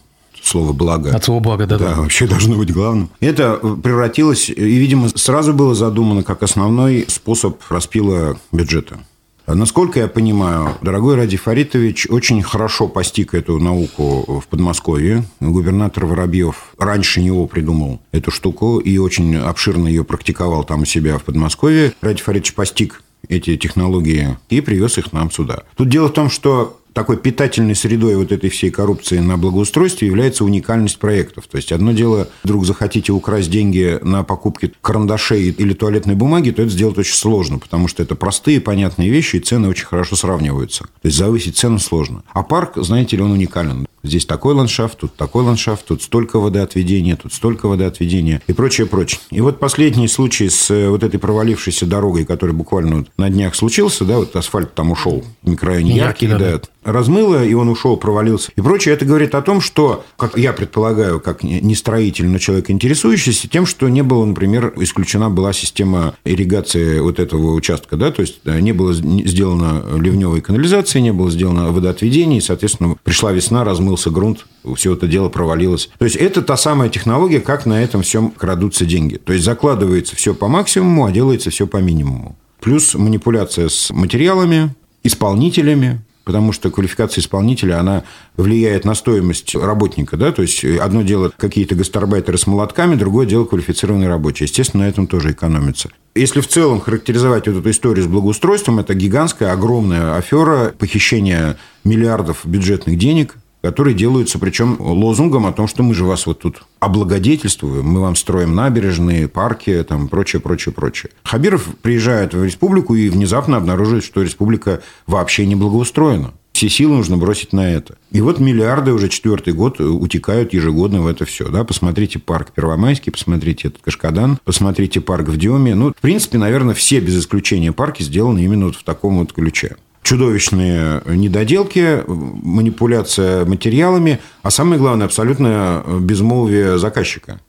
слово 0.43 0.73
«благо». 0.73 1.15
От 1.15 1.23
слова 1.23 1.39
«благо», 1.39 1.65
да, 1.65 1.77
да. 1.77 1.95
вообще 1.95 2.27
должно 2.27 2.55
быть 2.55 2.71
главным. 2.71 3.09
Это 3.19 3.55
превратилось, 3.55 4.49
и, 4.49 4.53
видимо, 4.53 5.09
сразу 5.09 5.53
было 5.53 5.75
задумано 5.75 6.23
как 6.23 6.43
основной 6.43 7.05
способ 7.07 7.61
распила 7.69 8.37
бюджета. 8.51 8.99
Насколько 9.45 9.99
я 9.99 10.07
понимаю, 10.07 10.77
дорогой 10.81 11.15
Ради 11.15 11.35
Фаритович 11.35 12.07
очень 12.09 12.41
хорошо 12.41 12.87
постиг 12.87 13.33
эту 13.33 13.59
науку 13.59 14.41
в 14.41 14.47
Подмосковье. 14.47 15.25
Губернатор 15.41 16.05
Воробьев 16.05 16.73
раньше 16.77 17.21
него 17.21 17.45
придумал 17.47 17.99
эту 18.13 18.31
штуку 18.31 18.79
и 18.79 18.97
очень 18.97 19.35
обширно 19.35 19.89
ее 19.89 20.05
практиковал 20.05 20.63
там 20.63 20.83
у 20.83 20.85
себя 20.85 21.17
в 21.17 21.23
Подмосковье. 21.23 21.93
Ради 21.99 22.21
Фаритович 22.21 22.53
постиг 22.53 23.03
эти 23.27 23.57
технологии 23.57 24.37
и 24.49 24.61
привез 24.61 24.97
их 24.97 25.11
нам 25.11 25.29
сюда. 25.29 25.63
Тут 25.75 25.89
дело 25.89 26.07
в 26.07 26.13
том, 26.13 26.29
что 26.29 26.79
такой 26.93 27.17
питательной 27.17 27.75
средой 27.75 28.15
вот 28.15 28.31
этой 28.31 28.49
всей 28.49 28.71
коррупции 28.71 29.17
на 29.19 29.37
благоустройстве 29.37 30.07
является 30.07 30.45
уникальность 30.45 30.99
проектов. 30.99 31.45
То 31.47 31.57
есть, 31.57 31.71
одно 31.71 31.91
дело, 31.91 32.29
вдруг 32.43 32.65
захотите 32.65 33.11
украсть 33.11 33.49
деньги 33.49 33.99
на 34.01 34.23
покупки 34.23 34.73
карандашей 34.81 35.49
или 35.49 35.73
туалетной 35.73 36.15
бумаги, 36.15 36.51
то 36.51 36.61
это 36.61 36.71
сделать 36.71 36.97
очень 36.97 37.15
сложно, 37.15 37.59
потому 37.59 37.87
что 37.87 38.03
это 38.03 38.15
простые, 38.15 38.61
понятные 38.61 39.09
вещи, 39.09 39.37
и 39.37 39.39
цены 39.39 39.67
очень 39.67 39.85
хорошо 39.85 40.15
сравниваются. 40.15 40.83
То 40.83 41.07
есть, 41.07 41.17
завысить 41.17 41.57
цену 41.57 41.79
сложно. 41.79 42.23
А 42.33 42.43
парк, 42.43 42.73
знаете 42.77 43.17
ли, 43.17 43.23
он 43.23 43.31
уникален. 43.31 43.87
Здесь 44.03 44.25
такой 44.25 44.53
ландшафт, 44.53 44.97
тут 44.97 45.15
такой 45.15 45.43
ландшафт, 45.45 45.85
тут 45.85 46.03
столько 46.03 46.37
водоотведения, 46.37 47.15
тут 47.15 47.31
столько 47.31 47.69
водоотведения 47.69 48.41
и 48.47 48.53
прочее, 48.53 48.85
прочее. 48.85 49.21
И 49.31 49.39
вот 49.39 49.59
последний 49.59 50.09
случай 50.09 50.49
с 50.49 50.69
э, 50.69 50.89
вот 50.89 51.03
этой 51.03 51.21
провалившейся 51.21 51.85
дорогой, 51.85 52.25
который 52.25 52.51
буквально 52.51 52.97
вот 52.97 53.07
на 53.17 53.29
днях 53.29 53.55
случился, 53.55 54.03
да, 54.03 54.17
вот 54.17 54.35
асфальт 54.35 54.73
там 54.73 54.91
ушел, 54.91 55.23
микрорайоне 55.43 55.95
яркий, 55.95 56.25
яркий 56.25 56.43
да, 56.43 56.57
да, 56.57 56.61
размыло, 56.83 57.43
и 57.43 57.53
он 57.53 57.69
ушел, 57.69 57.97
провалился 57.97 58.51
и 58.55 58.61
прочее. 58.61 58.93
Это 58.93 59.05
говорит 59.05 59.35
о 59.35 59.41
том, 59.41 59.61
что, 59.61 60.05
как 60.17 60.37
я 60.37 60.53
предполагаю, 60.53 61.19
как 61.19 61.43
не 61.43 61.75
строитель, 61.75 62.27
но 62.27 62.37
человек 62.37 62.69
интересующийся, 62.69 63.47
тем, 63.47 63.65
что 63.65 63.89
не 63.89 64.03
было, 64.03 64.25
например, 64.25 64.73
исключена 64.77 65.29
была 65.29 65.53
система 65.53 66.15
ирригации 66.25 66.99
вот 66.99 67.19
этого 67.19 67.53
участка, 67.53 67.97
да, 67.97 68.11
то 68.11 68.21
есть 68.21 68.45
не 68.45 68.71
было 68.71 68.93
сделано 68.93 69.83
ливневой 69.99 70.41
канализации, 70.41 70.99
не 70.99 71.13
было 71.13 71.31
сделано 71.31 71.71
водоотведения, 71.71 72.37
и, 72.37 72.41
соответственно, 72.41 72.95
пришла 73.03 73.31
весна, 73.31 73.63
размылся 73.63 74.09
грунт, 74.09 74.45
все 74.75 74.93
это 74.93 75.07
дело 75.07 75.29
провалилось. 75.29 75.89
То 75.97 76.05
есть 76.05 76.17
это 76.17 76.41
та 76.41 76.57
самая 76.57 76.89
технология, 76.89 77.39
как 77.39 77.65
на 77.65 77.83
этом 77.83 78.01
всем 78.01 78.31
крадутся 78.31 78.85
деньги. 78.85 79.17
То 79.17 79.33
есть 79.33 79.45
закладывается 79.45 80.15
все 80.15 80.33
по 80.33 80.47
максимуму, 80.47 81.05
а 81.05 81.11
делается 81.11 81.49
все 81.49 81.67
по 81.67 81.77
минимуму. 81.77 82.37
Плюс 82.61 82.95
манипуляция 82.95 83.67
с 83.67 83.91
материалами, 83.91 84.73
исполнителями, 85.03 85.99
потому 86.23 86.51
что 86.51 86.69
квалификация 86.71 87.21
исполнителя, 87.21 87.79
она 87.79 88.03
влияет 88.37 88.85
на 88.85 88.95
стоимость 88.95 89.55
работника, 89.55 90.17
да, 90.17 90.31
то 90.31 90.41
есть 90.41 90.63
одно 90.63 91.01
дело 91.01 91.31
какие-то 91.35 91.75
гастарбайтеры 91.75 92.37
с 92.37 92.47
молотками, 92.47 92.95
другое 92.95 93.25
дело 93.25 93.45
квалифицированные 93.45 94.09
рабочие. 94.09 94.47
Естественно, 94.47 94.83
на 94.83 94.89
этом 94.89 95.07
тоже 95.07 95.31
экономится. 95.31 95.89
Если 96.15 96.41
в 96.41 96.47
целом 96.47 96.79
характеризовать 96.79 97.47
вот 97.47 97.57
эту 97.57 97.69
историю 97.71 98.05
с 98.05 98.07
благоустройством, 98.07 98.79
это 98.79 98.93
гигантская, 98.93 99.51
огромная 99.51 100.15
афера 100.15 100.73
похищения 100.77 101.57
миллиардов 101.83 102.41
бюджетных 102.45 102.97
денег 102.97 103.35
которые 103.63 103.95
делаются, 103.95 104.39
причем 104.39 104.75
лозунгом 104.79 105.45
о 105.45 105.53
том, 105.53 105.67
что 105.67 105.83
мы 105.83 105.93
же 105.93 106.03
вас 106.03 106.25
вот 106.25 106.39
тут 106.39 106.63
облагодетельствуем, 106.79 107.85
мы 107.85 108.01
вам 108.01 108.17
строим 108.17 108.53
набережные, 108.53 109.29
парки, 109.29 109.83
там, 109.87 110.09
прочее, 110.09 110.41
прочее, 110.41 110.73
прочее. 110.73 111.11
Хабиров 111.23 111.67
приезжает 111.81 112.33
в 112.33 112.43
республику 112.43 112.93
и 112.93 113.09
внезапно 113.09 113.55
обнаруживает, 113.55 114.03
что 114.03 114.21
республика 114.21 114.81
вообще 115.07 115.45
не 115.45 115.55
благоустроена. 115.55 116.33
Все 116.51 116.69
силы 116.69 116.97
нужно 116.97 117.17
бросить 117.17 117.51
на 117.51 117.71
это. 117.71 117.95
И 118.11 118.21
вот 118.21 118.39
миллиарды 118.39 118.93
уже 118.93 119.09
четвертый 119.09 119.53
год 119.53 119.79
утекают 119.81 120.53
ежегодно 120.53 121.01
в 121.01 121.07
это 121.07 121.25
все. 121.25 121.49
Да? 121.49 121.63
Посмотрите 121.63 122.19
парк 122.19 122.51
Первомайский, 122.51 123.11
посмотрите 123.11 123.69
этот 123.69 123.81
Кашкадан, 123.81 124.37
посмотрите 124.43 125.01
парк 125.01 125.29
в 125.29 125.37
Деме. 125.37 125.73
Ну, 125.73 125.89
в 125.89 126.01
принципе, 126.01 126.37
наверное, 126.37 126.75
все 126.75 126.99
без 126.99 127.19
исключения 127.19 127.71
парки 127.71 128.03
сделаны 128.03 128.43
именно 128.43 128.67
вот 128.67 128.75
в 128.75 128.83
таком 128.83 129.17
вот 129.17 129.33
ключе 129.33 129.77
чудовищные 130.03 131.01
недоделки, 131.05 132.03
манипуляция 132.07 133.45
материалами, 133.45 134.19
а 134.41 134.51
самое 134.51 134.79
главное, 134.79 135.05
абсолютное 135.05 135.83
безмолвие 135.99 136.77
заказчика. 136.77 137.39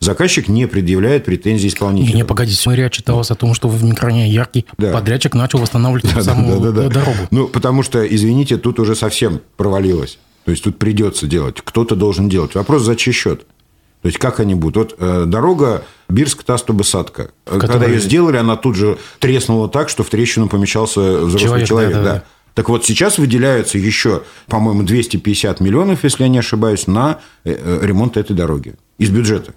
Заказчик 0.00 0.48
не 0.48 0.66
предъявляет 0.66 1.26
претензий 1.26 1.68
исполнителю. 1.68 2.16
Не, 2.16 2.24
погодите, 2.24 2.58
смотря 2.58 2.88
читалось 2.88 3.30
о 3.30 3.34
том, 3.34 3.52
что 3.52 3.68
в 3.68 3.84
микрорайоне 3.84 4.30
Яркий 4.30 4.64
да. 4.78 4.92
подрядчик 4.92 5.34
начал 5.34 5.58
восстанавливать 5.58 6.14
да, 6.14 6.22
саму 6.22 6.58
да, 6.58 6.70
да, 6.70 6.82
да, 6.82 6.88
дорогу. 6.88 7.18
Ну, 7.30 7.48
потому 7.48 7.82
что, 7.82 8.04
извините, 8.06 8.56
тут 8.56 8.80
уже 8.80 8.94
совсем 8.94 9.42
провалилось. 9.58 10.18
То 10.46 10.52
есть, 10.52 10.64
тут 10.64 10.78
придется 10.78 11.26
делать. 11.26 11.60
Кто-то 11.62 11.96
должен 11.96 12.30
делать. 12.30 12.54
Вопрос, 12.54 12.82
за 12.82 12.96
чей 12.96 13.12
счет? 13.12 13.46
То 14.02 14.06
есть, 14.06 14.18
как 14.18 14.40
они 14.40 14.54
будут? 14.54 14.76
Вот 14.76 14.96
э, 14.98 15.24
дорога 15.26 15.84
Бирск-Тасту-Басадка. 16.08 17.30
Когда 17.44 17.86
ее 17.86 18.00
сделали, 18.00 18.38
она 18.38 18.56
тут 18.56 18.76
же 18.76 18.98
треснула 19.18 19.68
так, 19.68 19.88
что 19.88 20.04
в 20.04 20.08
трещину 20.08 20.48
помещался 20.48 21.18
взрослый 21.18 21.66
человек. 21.66 21.68
человек 21.68 21.92
да, 21.92 22.02
да. 22.02 22.12
Да. 22.14 22.24
Так 22.54 22.68
вот, 22.68 22.84
сейчас 22.84 23.18
выделяются 23.18 23.78
еще, 23.78 24.22
по-моему, 24.46 24.82
250 24.82 25.60
миллионов, 25.60 26.02
если 26.02 26.24
я 26.24 26.28
не 26.28 26.38
ошибаюсь, 26.38 26.86
на 26.86 27.20
э, 27.44 27.52
э, 27.52 27.86
ремонт 27.86 28.16
этой 28.16 28.34
дороги 28.34 28.74
из 28.98 29.10
бюджета. 29.10 29.54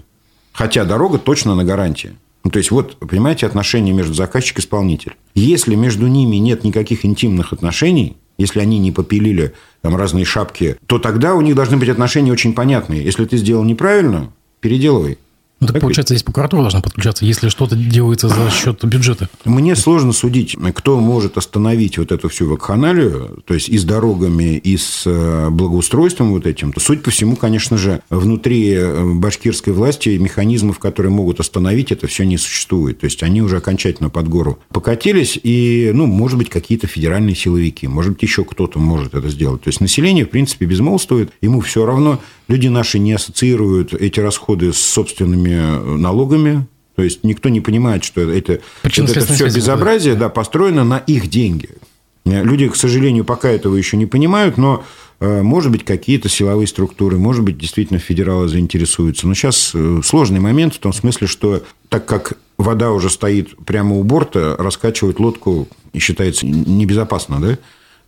Хотя 0.51 0.83
дорога 0.83 1.17
точно 1.17 1.55
на 1.55 1.63
гарантии. 1.63 2.15
Ну, 2.43 2.51
то 2.51 2.59
есть, 2.59 2.69
вот, 2.71 2.97
понимаете, 2.99 3.45
отношения 3.45 3.93
между 3.93 4.13
заказчик 4.13 4.59
и 4.59 4.61
исполнитель. 4.61 5.15
Если 5.33 5.75
между 5.75 6.07
ними 6.07 6.35
нет 6.35 6.63
никаких 6.63 7.05
интимных 7.05 7.53
отношений, 7.53 8.17
если 8.37 8.59
они 8.59 8.79
не 8.79 8.91
попилили 8.91 9.53
там 9.81 9.95
разные 9.95 10.25
шапки, 10.25 10.77
то 10.85 10.99
тогда 10.99 11.35
у 11.35 11.41
них 11.41 11.55
должны 11.55 11.77
быть 11.77 11.89
отношения 11.89 12.31
очень 12.31 12.53
понятные. 12.53 13.03
Если 13.03 13.25
ты 13.25 13.37
сделал 13.37 13.63
неправильно, 13.63 14.31
переделывай. 14.59 15.17
Ну, 15.63 15.67
так, 15.67 15.75
так 15.75 15.81
получается, 15.81 16.13
здесь 16.13 16.23
прокуратура 16.23 16.61
должна 16.63 16.81
подключаться, 16.81 17.23
если 17.25 17.47
что-то 17.47 17.77
делается 17.77 18.27
за 18.27 18.49
счет 18.51 18.83
бюджета. 18.83 19.29
Мне 19.45 19.77
сложно 19.77 20.11
судить, 20.11 20.57
кто 20.75 20.99
может 20.99 21.37
остановить 21.37 21.97
вот 21.97 22.11
эту 22.11 22.27
всю 22.27 22.49
вакханалию, 22.49 23.41
то 23.45 23.53
есть 23.53 23.69
и 23.69 23.77
с 23.77 23.85
дорогами, 23.85 24.57
и 24.57 24.75
с 24.75 25.03
э, 25.05 25.49
благоустройством 25.49 26.31
вот 26.31 26.45
этим. 26.45 26.73
Суть 26.77 27.01
по 27.01 27.11
всему, 27.11 27.37
конечно 27.37 27.77
же, 27.77 28.01
внутри 28.09 28.73
э, 28.73 29.13
башкирской 29.13 29.71
власти 29.71 30.09
механизмов, 30.09 30.79
которые 30.79 31.11
могут 31.13 31.39
остановить 31.39 31.93
это, 31.93 32.07
все 32.07 32.25
не 32.25 32.37
существует. 32.37 32.99
То 32.99 33.05
есть 33.05 33.23
они 33.23 33.41
уже 33.41 33.57
окончательно 33.57 34.09
под 34.09 34.27
гору 34.27 34.59
покатились, 34.69 35.39
и, 35.41 35.91
ну, 35.93 36.07
может 36.07 36.37
быть, 36.37 36.49
какие-то 36.49 36.87
федеральные 36.87 37.35
силовики, 37.35 37.87
может 37.87 38.13
быть, 38.13 38.23
еще 38.23 38.43
кто-то 38.43 38.79
может 38.79 39.15
это 39.15 39.29
сделать. 39.29 39.61
То 39.61 39.69
есть 39.69 39.79
население, 39.79 40.25
в 40.25 40.29
принципе, 40.29 40.65
безмолвствует, 40.65 41.31
ему 41.41 41.61
все 41.61 41.85
равно, 41.85 42.19
люди 42.47 42.67
наши 42.67 42.99
не 42.99 43.13
ассоциируют 43.13 43.93
эти 43.93 44.19
расходы 44.19 44.73
с 44.73 44.77
собственными 44.77 45.97
налогами. 45.97 46.67
То 46.95 47.01
есть 47.01 47.23
никто 47.23 47.49
не 47.49 47.61
понимает, 47.61 48.03
что 48.03 48.21
это, 48.21 48.31
это, 48.33 48.61
это 48.83 49.33
все 49.33 49.45
безобразие 49.45 50.15
да, 50.15 50.29
построено 50.29 50.83
на 50.83 50.97
их 50.97 51.27
деньги. 51.27 51.69
Люди, 52.25 52.69
к 52.69 52.75
сожалению, 52.75 53.25
пока 53.25 53.49
этого 53.49 53.75
еще 53.75 53.97
не 53.97 54.05
понимают, 54.05 54.57
но 54.57 54.85
э, 55.19 55.41
может 55.41 55.71
быть, 55.71 55.83
какие-то 55.83 56.29
силовые 56.29 56.67
структуры, 56.67 57.17
может 57.17 57.43
быть, 57.43 57.57
действительно 57.57 57.99
федералы 57.99 58.47
заинтересуются. 58.47 59.27
Но 59.27 59.33
сейчас 59.33 59.71
э, 59.73 60.01
сложный 60.05 60.39
момент 60.39 60.75
в 60.75 60.79
том 60.79 60.93
смысле, 60.93 61.27
что 61.27 61.63
так 61.89 62.05
как 62.05 62.33
вода 62.57 62.91
уже 62.91 63.09
стоит 63.09 63.57
прямо 63.65 63.95
у 63.95 64.03
борта, 64.03 64.55
раскачивать 64.57 65.19
лодку 65.19 65.67
считается 65.97 66.45
небезопасно, 66.45 67.41
да? 67.41 67.57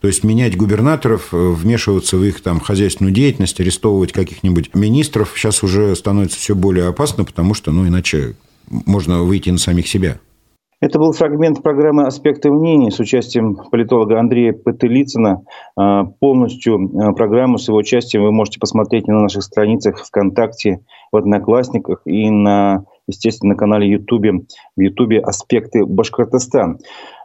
То 0.00 0.08
есть 0.08 0.24
менять 0.24 0.56
губернаторов, 0.56 1.32
э, 1.32 1.36
вмешиваться 1.36 2.16
в 2.16 2.24
их 2.24 2.40
там 2.42 2.60
хозяйственную 2.60 3.14
деятельность, 3.14 3.60
арестовывать 3.60 4.12
каких-нибудь 4.12 4.74
министров 4.74 5.32
сейчас 5.36 5.62
уже 5.62 5.94
становится 5.96 6.38
все 6.38 6.54
более 6.54 6.88
опасно, 6.88 7.24
потому 7.24 7.54
что, 7.54 7.72
ну, 7.72 7.86
иначе 7.86 8.34
можно 8.68 9.22
выйти 9.22 9.50
на 9.50 9.58
самих 9.58 9.88
себя. 9.88 10.18
Это 10.78 10.98
был 10.98 11.12
фрагмент 11.12 11.62
программы 11.62 12.06
«Аспекты 12.06 12.50
мнений» 12.50 12.90
с 12.90 13.00
участием 13.00 13.56
политолога 13.70 14.20
Андрея 14.20 14.52
Петелицына. 14.52 15.42
А, 15.74 16.04
полностью 16.04 16.76
а, 16.76 17.12
программу 17.12 17.56
с 17.56 17.68
его 17.68 17.78
участием 17.78 18.24
вы 18.24 18.30
можете 18.30 18.60
посмотреть 18.60 19.08
на 19.08 19.20
наших 19.20 19.42
страницах 19.42 20.04
ВКонтакте, 20.04 20.80
в 21.12 21.16
Одноклассниках 21.16 22.02
и 22.04 22.28
на, 22.28 22.84
естественно, 23.06 23.54
на 23.54 23.58
канале 23.58 23.90
Ютубе, 23.90 24.32
в 24.76 24.80
Ютубе 24.80 25.20
«Аспекты 25.20 25.86
Башкортостан». 25.86 26.78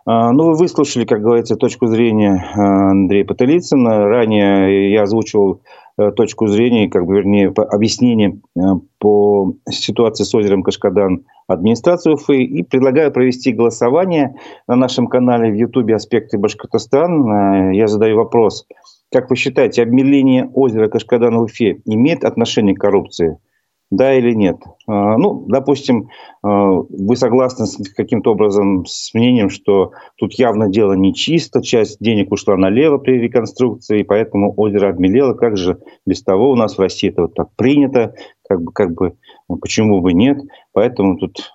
А, 0.05 0.31
ну, 0.31 0.46
вы 0.46 0.55
выслушали, 0.55 1.05
как 1.05 1.22
говорится, 1.22 1.55
точку 1.55 1.88
зрения 1.88 2.51
а, 2.55 2.91
Андрея 2.91 3.25
Потылицына. 3.25 4.05
Ранее 4.05 4.91
я 4.91 5.03
озвучивал 5.03 5.62
э, 5.98 6.12
точку 6.12 6.48
зрения, 6.48 6.89
как 6.89 7.05
бы, 7.05 7.15
вернее, 7.15 7.50
объяснение 7.50 8.39
э, 8.58 8.62
по 8.98 9.53
ситуации 9.70 10.24
с 10.24 10.34
озером 10.34 10.63
Кашкадан 10.63 11.25
администрации 11.48 12.12
Уфы 12.12 12.43
и 12.43 12.63
предлагаю 12.63 13.12
провести 13.12 13.51
голосование 13.51 14.36
на 14.67 14.75
нашем 14.75 15.08
канале 15.08 15.51
в 15.51 15.55
Ютубе 15.55 15.96
«Аспекты 15.96 16.39
Башкортостан». 16.39 17.72
Э, 17.72 17.75
я 17.75 17.88
задаю 17.88 18.17
вопрос. 18.17 18.65
Как 19.12 19.29
вы 19.29 19.36
считаете, 19.36 19.84
обмеление 19.84 20.50
озера 20.53 20.88
Кашкадан 20.88 21.38
в 21.38 21.43
Уфе 21.43 21.81
имеет 21.86 22.24
отношение 22.24 22.75
к 22.75 22.81
коррупции– 22.81 23.38
да 23.91 24.17
или 24.17 24.33
нет. 24.33 24.57
А, 24.88 25.17
ну, 25.17 25.45
допустим, 25.48 26.10
а, 26.41 26.71
вы 26.71 27.15
согласны 27.17 27.65
с 27.65 27.77
каким-то 27.93 28.31
образом 28.31 28.86
с 28.86 29.13
мнением, 29.13 29.50
что 29.50 29.91
тут 30.15 30.33
явно 30.33 30.69
дело 30.69 30.93
нечисто, 30.93 31.62
часть 31.62 31.98
денег 32.00 32.31
ушла 32.31 32.55
налево 32.55 32.98
при 32.98 33.19
реконструкции, 33.19 34.03
поэтому 34.03 34.53
озеро 34.55 34.89
обмелело. 34.89 35.33
Как 35.33 35.57
же 35.57 35.77
без 36.05 36.24
того 36.24 36.51
у 36.51 36.55
нас 36.55 36.77
в 36.77 36.81
России 36.81 37.10
это 37.10 37.24
вот 37.24 37.36
так 37.36 37.50
принято, 37.57 38.15
как 38.48 38.63
бы, 38.63 38.71
как 38.71 38.93
бы, 38.93 39.17
ну, 39.50 39.57
почему 39.57 40.00
бы 40.00 40.13
нет. 40.13 40.38
Поэтому 40.71 41.17
тут 41.17 41.51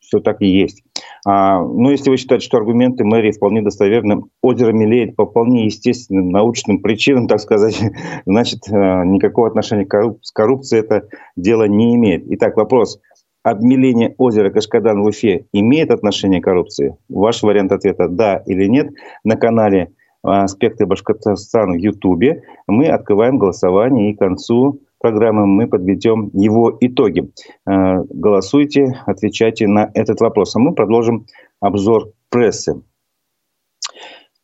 все 0.00 0.18
так 0.18 0.42
и 0.42 0.46
есть. 0.46 0.82
А, 1.28 1.60
ну, 1.60 1.90
если 1.90 2.08
вы 2.08 2.18
считаете, 2.18 2.46
что 2.46 2.56
аргументы 2.56 3.02
мэрии 3.02 3.32
вполне 3.32 3.60
достоверны, 3.60 4.22
озеро 4.42 4.70
мелеет 4.70 5.16
по 5.16 5.26
вполне 5.26 5.64
естественным 5.64 6.30
научным 6.30 6.80
причинам, 6.80 7.26
так 7.26 7.40
сказать, 7.40 7.82
значит, 8.26 8.60
а, 8.70 9.04
никакого 9.04 9.48
отношения 9.48 9.86
к 9.86 10.14
коррупции 10.32 10.78
это 10.78 11.08
дело 11.34 11.64
не 11.64 11.96
имеет. 11.96 12.22
Итак, 12.28 12.56
вопрос. 12.56 13.00
Обмеление 13.42 14.14
озера 14.18 14.50
Кашкадан 14.50 15.02
в 15.02 15.06
Уфе 15.06 15.46
имеет 15.52 15.90
отношение 15.90 16.40
к 16.40 16.44
коррупции? 16.44 16.96
Ваш 17.08 17.42
вариант 17.42 17.72
ответа– 17.72 18.06
да 18.08 18.42
или 18.46 18.66
нет. 18.66 18.90
На 19.24 19.34
канале 19.34 19.90
«Аспекты 20.22 20.86
Башкортостана» 20.86 21.72
в 21.74 21.78
Ютубе 21.78 22.44
мы 22.68 22.86
открываем 22.86 23.38
голосование 23.38 24.12
и 24.12 24.14
к 24.14 24.18
концу 24.20 24.80
программы 24.98 25.46
мы 25.46 25.66
подведем 25.66 26.30
его 26.32 26.76
итоги. 26.80 27.30
Э, 27.66 28.02
голосуйте, 28.08 29.02
отвечайте 29.06 29.66
на 29.66 29.90
этот 29.94 30.20
вопрос. 30.20 30.56
А 30.56 30.58
мы 30.58 30.74
продолжим 30.74 31.26
обзор 31.60 32.12
прессы. 32.30 32.82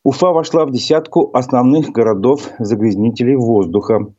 Уфа 0.03 0.31
вошла 0.31 0.65
в 0.65 0.71
десятку 0.71 1.29
основных 1.33 1.91
городов 1.91 2.49
загрязнителей 2.59 3.35
воздуха. 3.35 4.13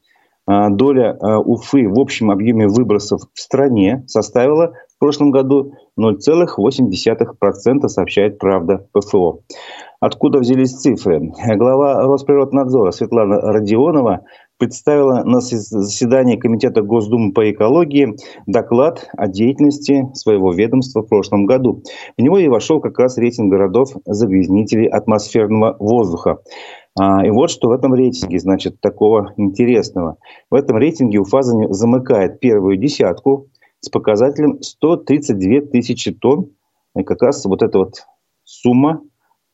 а, 0.46 0.70
доля 0.70 1.16
а, 1.20 1.38
Уфы 1.40 1.88
в 1.88 1.98
общем 2.00 2.30
объеме 2.30 2.68
выбросов 2.68 3.20
в 3.34 3.40
стране 3.40 4.02
составила 4.06 4.72
в 4.96 4.98
прошлом 4.98 5.30
году 5.30 5.74
0,8%, 5.98 7.88
сообщает 7.88 8.38
«Правда» 8.38 8.86
ПФО. 8.92 9.40
Откуда 10.00 10.38
взялись 10.38 10.72
цифры? 10.72 11.32
Глава 11.56 12.02
Росприроднадзора 12.02 12.90
Светлана 12.90 13.40
Родионова 13.40 14.24
представила 14.58 15.24
на 15.24 15.40
заседании 15.40 16.36
Комитета 16.36 16.82
Госдумы 16.82 17.32
по 17.32 17.50
экологии 17.50 18.16
доклад 18.46 19.08
о 19.16 19.28
деятельности 19.28 20.08
своего 20.14 20.52
ведомства 20.52 21.02
в 21.02 21.08
прошлом 21.08 21.46
году. 21.46 21.82
В 22.16 22.22
него 22.22 22.38
и 22.38 22.48
вошел 22.48 22.80
как 22.80 22.98
раз 22.98 23.18
рейтинг 23.18 23.50
городов-загрязнителей 23.50 24.86
атмосферного 24.86 25.76
воздуха. 25.78 26.38
А, 26.98 27.26
и 27.26 27.30
вот 27.30 27.50
что 27.50 27.68
в 27.68 27.72
этом 27.72 27.94
рейтинге, 27.94 28.38
значит, 28.38 28.80
такого 28.80 29.34
интересного. 29.36 30.16
В 30.50 30.54
этом 30.54 30.76
рейтинге 30.76 31.18
Уфа 31.18 31.42
замыкает 31.42 32.38
первую 32.38 32.76
десятку 32.76 33.48
с 33.80 33.88
показателем 33.88 34.62
132 34.62 35.72
тысячи 35.72 36.12
тонн. 36.12 36.50
И 36.96 37.02
как 37.02 37.22
раз 37.22 37.44
вот 37.44 37.62
эта 37.62 37.78
вот 37.78 38.06
сумма, 38.44 39.02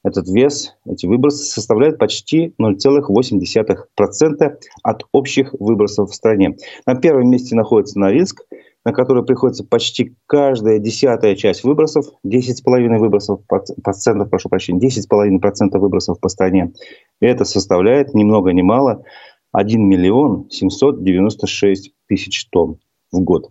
этот 0.03 0.29
вес, 0.29 0.75
эти 0.87 1.07
выбросы 1.07 1.45
составляют 1.45 1.99
почти 1.99 2.55
0,8% 2.61 4.57
от 4.83 5.03
общих 5.13 5.55
выбросов 5.59 6.11
в 6.11 6.15
стране. 6.15 6.57
На 6.87 6.95
первом 6.95 7.31
месте 7.31 7.55
находится 7.55 7.99
Норильск– 7.99 8.43
на 8.85 8.93
который 8.93 9.25
приходится 9.25 9.65
почти 9.65 10.15
каждая 10.27 10.79
десятая 10.79 11.35
часть 11.37 11.65
выбросов, 11.65 12.07
10,5 12.27 12.99
выбросов 12.99 13.41
процентов, 13.47 14.31
прошу 14.31 14.49
прощения, 14.49 14.81
10,5 14.81 15.39
процентов 15.39 15.83
выбросов 15.83 16.19
по 16.21 16.29
стране. 16.29 16.73
И 17.21 17.27
это 17.27 17.45
составляет 17.45 18.15
ни 18.15 18.25
много 18.25 18.53
ни 18.53 18.63
мало 18.63 19.05
1 19.53 19.87
миллион 19.87 20.49
796 20.51 21.93
тысяч 22.09 22.47
тонн 22.51 22.79
в 23.13 23.21
год. 23.21 23.51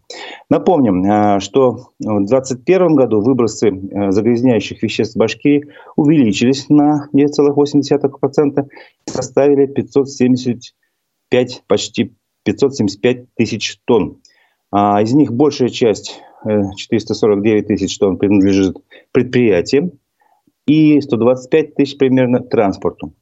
Напомним, 0.50 1.04
а, 1.10 1.40
что 1.40 1.92
в 2.00 2.26
2021 2.26 2.96
году 2.96 3.22
выбросы 3.22 3.70
э, 3.70 4.12
загрязняющих 4.12 4.82
веществ 4.82 5.16
в 5.16 5.20
Башкирии 5.20 5.68
увеличились 5.96 6.70
на 6.70 7.10
9,8% 7.14 8.68
и 9.06 9.10
составили 9.10 9.66
575, 9.66 11.64
почти 11.68 12.14
575 12.44 13.34
тысяч 13.36 13.80
тонн. 13.86 14.22
А 14.72 15.02
из 15.02 15.14
них 15.14 15.34
большая 15.34 15.70
часть, 15.70 16.22
449 16.46 17.64
э, 17.64 17.68
тысяч 17.68 17.98
тонн, 17.98 18.18
принадлежит 18.18 18.78
предприятиям 19.12 19.92
и 20.66 21.02
125 21.02 21.76
тысяч 21.76 21.98
примерно 21.98 22.40
транспорту. 22.40 23.14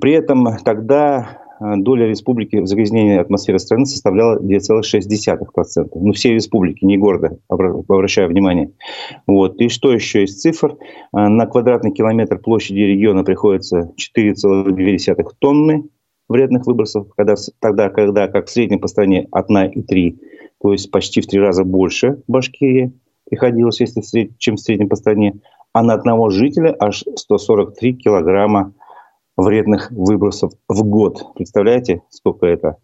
При 0.00 0.12
этом 0.12 0.56
тогда 0.64 1.38
э, 1.38 1.43
доля 1.76 2.06
республики 2.06 2.56
в 2.56 2.66
загрязнении 2.66 3.16
атмосферы 3.16 3.58
страны 3.58 3.86
составляла 3.86 4.38
2,6%. 4.38 5.88
Ну, 5.94 6.12
все 6.12 6.34
республики, 6.34 6.84
не 6.84 6.98
города, 6.98 7.38
обращаю 7.48 8.28
внимание. 8.28 8.72
Вот. 9.26 9.60
И 9.60 9.68
что 9.68 9.92
еще 9.92 10.24
из 10.24 10.40
цифр? 10.40 10.76
Э, 11.16 11.28
на 11.28 11.46
квадратный 11.46 11.92
километр 11.92 12.38
площади 12.38 12.80
региона 12.80 13.24
приходится 13.24 13.90
4,2 14.16 15.24
тонны 15.38 15.84
вредных 16.28 16.66
выбросов, 16.66 17.08
когда, 17.16 17.34
тогда, 17.60 17.90
когда 17.90 18.28
как 18.28 18.46
в 18.46 18.50
среднем 18.50 18.80
по 18.80 18.88
стране 18.88 19.26
1,3 19.34 20.16
то 20.64 20.72
есть 20.72 20.90
почти 20.90 21.20
в 21.20 21.26
три 21.26 21.38
раза 21.40 21.62
больше 21.62 22.22
Башкирии 22.26 22.92
приходилось, 23.28 23.80
если 23.80 24.00
в 24.00 24.06
сред... 24.06 24.38
чем 24.38 24.56
в 24.56 24.60
среднем 24.60 24.88
по 24.88 24.96
стране, 24.96 25.34
а 25.74 25.82
на 25.82 25.92
одного 25.92 26.30
жителя 26.30 26.74
аж 26.78 27.04
143 27.16 27.96
килограмма 27.96 28.72
вредных 29.36 29.90
выбросов 29.90 30.52
в 30.68 30.82
год. 30.84 31.34
Представляете, 31.34 32.02
сколько 32.10 32.46
это 32.46 32.76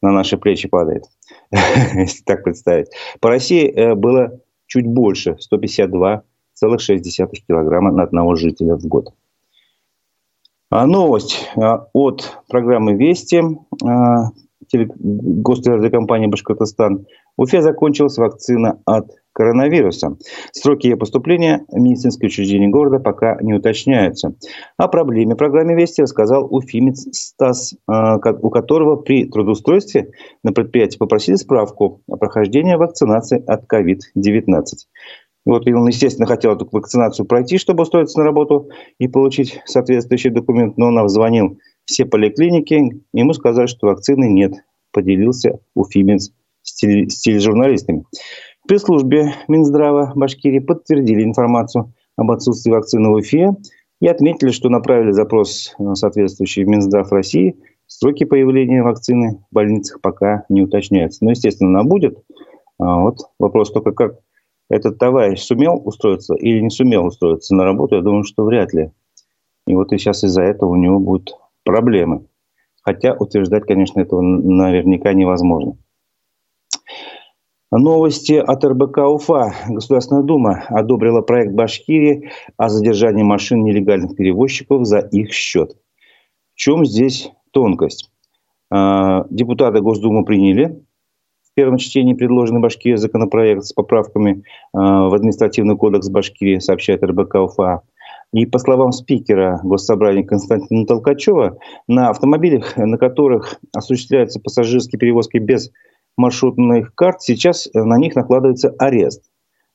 на 0.00 0.12
наши 0.12 0.36
плечи 0.38 0.68
падает, 0.68 1.04
если 1.94 2.22
так 2.24 2.44
представить. 2.44 2.88
По 3.20 3.30
России 3.30 3.68
э, 3.68 3.94
было 3.94 4.40
чуть 4.66 4.86
больше, 4.86 5.36
152,6 5.52 6.22
килограмма 7.46 7.92
на 7.92 8.04
одного 8.04 8.36
жителя 8.36 8.76
в 8.76 8.86
год. 8.86 9.12
А 10.70 10.86
новость 10.86 11.48
а, 11.56 11.88
от 11.94 12.38
программы 12.48 12.92
«Вести» 12.94 13.42
а, 13.84 14.30
госрадиокомпании 14.70 16.26
«Башкортостан», 16.26 17.06
Уфе 17.38 17.62
закончилась 17.62 18.18
вакцина 18.18 18.80
от 18.84 19.10
коронавируса. 19.38 20.16
Сроки 20.50 20.88
ее 20.88 20.96
поступления 20.96 21.64
в 21.68 21.78
медицинское 21.78 22.26
учреждение 22.26 22.68
города 22.68 22.98
пока 22.98 23.38
не 23.40 23.54
уточняются. 23.54 24.34
О 24.76 24.88
проблеме 24.88 25.36
программе 25.36 25.76
«Вести» 25.76 26.02
рассказал 26.02 26.52
уфимец 26.52 27.06
Стас, 27.12 27.72
э, 27.72 28.02
у 28.42 28.50
которого 28.50 28.96
при 28.96 29.26
трудоустройстве 29.26 30.10
на 30.42 30.52
предприятии 30.52 30.98
попросили 30.98 31.36
справку 31.36 32.02
о 32.08 32.16
прохождении 32.16 32.74
вакцинации 32.74 33.40
от 33.46 33.72
COVID-19. 33.72 34.64
Вот 35.46 35.68
он, 35.68 35.86
естественно, 35.86 36.26
хотел 36.26 36.56
эту 36.56 36.68
вакцинацию 36.72 37.24
пройти, 37.24 37.58
чтобы 37.58 37.84
устроиться 37.84 38.18
на 38.18 38.24
работу 38.24 38.70
и 38.98 39.06
получить 39.06 39.60
соответствующий 39.66 40.30
документ, 40.30 40.76
но 40.76 40.88
он 40.88 41.08
звонил 41.08 41.60
все 41.84 42.04
поликлиники, 42.06 43.04
ему 43.12 43.32
сказали, 43.34 43.66
что 43.66 43.86
вакцины 43.86 44.28
нет, 44.28 44.54
поделился 44.90 45.60
уфимец 45.74 46.32
с 46.62 47.20
тележурналистами. 47.20 48.02
В 48.02 48.47
пресс-службе 48.68 49.32
Минздрава 49.48 50.12
Башкирии 50.14 50.58
подтвердили 50.58 51.24
информацию 51.24 51.94
об 52.16 52.30
отсутствии 52.30 52.70
вакцины 52.70 53.08
в 53.08 53.12
Уфе 53.14 53.56
и 54.00 54.06
отметили, 54.06 54.50
что 54.50 54.68
направили 54.68 55.10
запрос 55.10 55.74
соответствующий 55.94 56.64
в 56.64 56.68
Минздрав 56.68 57.10
России. 57.10 57.56
Сроки 57.86 58.24
появления 58.24 58.82
вакцины 58.82 59.42
в 59.50 59.54
больницах 59.54 60.02
пока 60.02 60.44
не 60.50 60.62
уточняются. 60.62 61.24
Но, 61.24 61.30
естественно, 61.30 61.80
она 61.80 61.88
будет. 61.88 62.22
А 62.78 63.00
вот 63.00 63.20
вопрос 63.38 63.72
только, 63.72 63.92
как 63.92 64.18
этот 64.68 64.98
товарищ 64.98 65.40
сумел 65.40 65.80
устроиться 65.82 66.34
или 66.34 66.60
не 66.60 66.70
сумел 66.70 67.06
устроиться 67.06 67.54
на 67.54 67.64
работу, 67.64 67.96
я 67.96 68.02
думаю, 68.02 68.24
что 68.24 68.44
вряд 68.44 68.74
ли. 68.74 68.92
И 69.66 69.74
вот 69.74 69.92
и 69.92 69.98
сейчас 69.98 70.22
из-за 70.24 70.42
этого 70.42 70.70
у 70.70 70.76
него 70.76 71.00
будет 71.00 71.32
проблемы. 71.64 72.26
Хотя 72.82 73.14
утверждать, 73.14 73.64
конечно, 73.64 74.00
этого 74.00 74.20
наверняка 74.20 75.14
невозможно. 75.14 75.78
Новости 77.70 78.32
от 78.32 78.64
РБК 78.64 78.98
Уфа. 78.98 79.52
Государственная 79.68 80.22
Дума 80.22 80.64
одобрила 80.68 81.20
проект 81.20 81.52
Башкирии 81.52 82.30
о 82.56 82.70
задержании 82.70 83.22
машин 83.22 83.62
нелегальных 83.62 84.16
перевозчиков 84.16 84.86
за 84.86 85.00
их 85.00 85.32
счет. 85.32 85.76
В 86.54 86.56
чем 86.56 86.86
здесь 86.86 87.30
тонкость? 87.50 88.10
А, 88.70 89.26
депутаты 89.28 89.80
Госдумы 89.80 90.24
приняли 90.24 90.82
в 91.42 91.54
первом 91.54 91.76
чтении 91.76 92.14
предложенный 92.14 92.60
Башкирии 92.60 92.96
законопроект 92.96 93.64
с 93.64 93.74
поправками 93.74 94.44
а, 94.72 95.10
в 95.10 95.14
административный 95.14 95.76
кодекс 95.76 96.08
Башкирии, 96.08 96.60
сообщает 96.60 97.02
РБК 97.02 97.34
Уфа. 97.34 97.82
И 98.32 98.46
по 98.46 98.58
словам 98.58 98.92
спикера 98.92 99.60
Госсобрания 99.62 100.24
Константина 100.24 100.86
Толкачева, 100.86 101.58
на 101.86 102.08
автомобилях, 102.08 102.78
на 102.78 102.96
которых 102.96 103.60
осуществляются 103.74 104.40
пассажирские 104.40 104.98
перевозки 104.98 105.36
без 105.36 105.70
маршрутных 106.18 106.94
карт, 106.94 107.22
сейчас 107.22 107.68
на 107.72 107.96
них 107.96 108.14
накладывается 108.14 108.74
арест. 108.78 109.22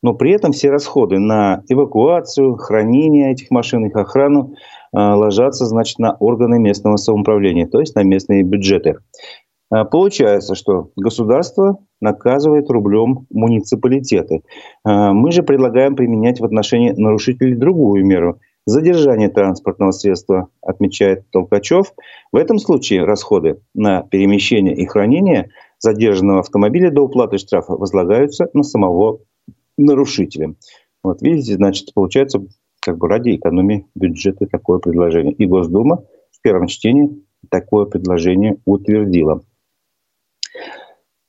Но 0.03 0.13
при 0.13 0.32
этом 0.32 0.51
все 0.51 0.69
расходы 0.69 1.17
на 1.17 1.63
эвакуацию, 1.69 2.56
хранение 2.58 3.32
этих 3.32 3.49
машин, 3.51 3.86
их 3.86 3.95
охрану 3.95 4.53
э, 4.53 4.97
ложатся 4.97 5.65
значит, 5.65 5.97
на 5.97 6.13
органы 6.19 6.60
местного 6.60 6.97
самоуправления, 6.97 7.67
то 7.67 7.79
есть 7.79 7.95
на 7.95 8.03
местные 8.03 8.43
бюджеты. 8.43 8.97
Э, 9.73 9.86
получается, 9.86 10.56
что 10.56 10.89
государство 10.97 11.77
наказывает 12.01 12.69
рублем 12.69 13.27
муниципалитеты. 13.32 14.43
Э, 14.86 15.12
мы 15.13 15.32
же 15.32 15.41
предлагаем 15.41 15.95
применять 15.95 16.41
в 16.41 16.45
отношении 16.45 16.91
нарушителей 16.91 17.56
другую 17.56 18.06
меру– 18.06 18.39
задержание 18.65 19.29
транспортного 19.29 19.91
средства, 19.91 20.49
отмечает 20.62 21.29
Толкачев. 21.32 21.93
В 22.32 22.38
этом 22.38 22.60
случае 22.60 23.03
расходы 23.03 23.60
на 23.73 24.03
перемещение 24.03 24.75
и 24.75 24.86
хранение 24.86 25.49
задержанного 25.84 26.39
автомобиля 26.39 26.89
до 26.89 27.02
уплаты 27.02 27.38
штрафа 27.38 27.74
возлагаются 27.74 28.50
на 28.54 28.63
самого 28.63 29.19
нарушителя. 29.78 30.56
Вот 31.04 31.22
видите, 31.22 31.56
значит, 31.56 31.93
получается, 31.93 32.39
как 32.80 32.98
бы 32.98 33.10
ради 33.10 33.36
экономии 33.36 33.86
бюджета 33.93 34.48
такое 34.48 34.80
предложение. 34.80 35.34
И 35.34 35.46
Госдума 35.46 36.04
в 36.32 36.41
первом 36.41 36.67
чтении 36.67 37.22
такое 37.50 37.86
предложение 37.86 38.58
утвердила. 38.65 39.43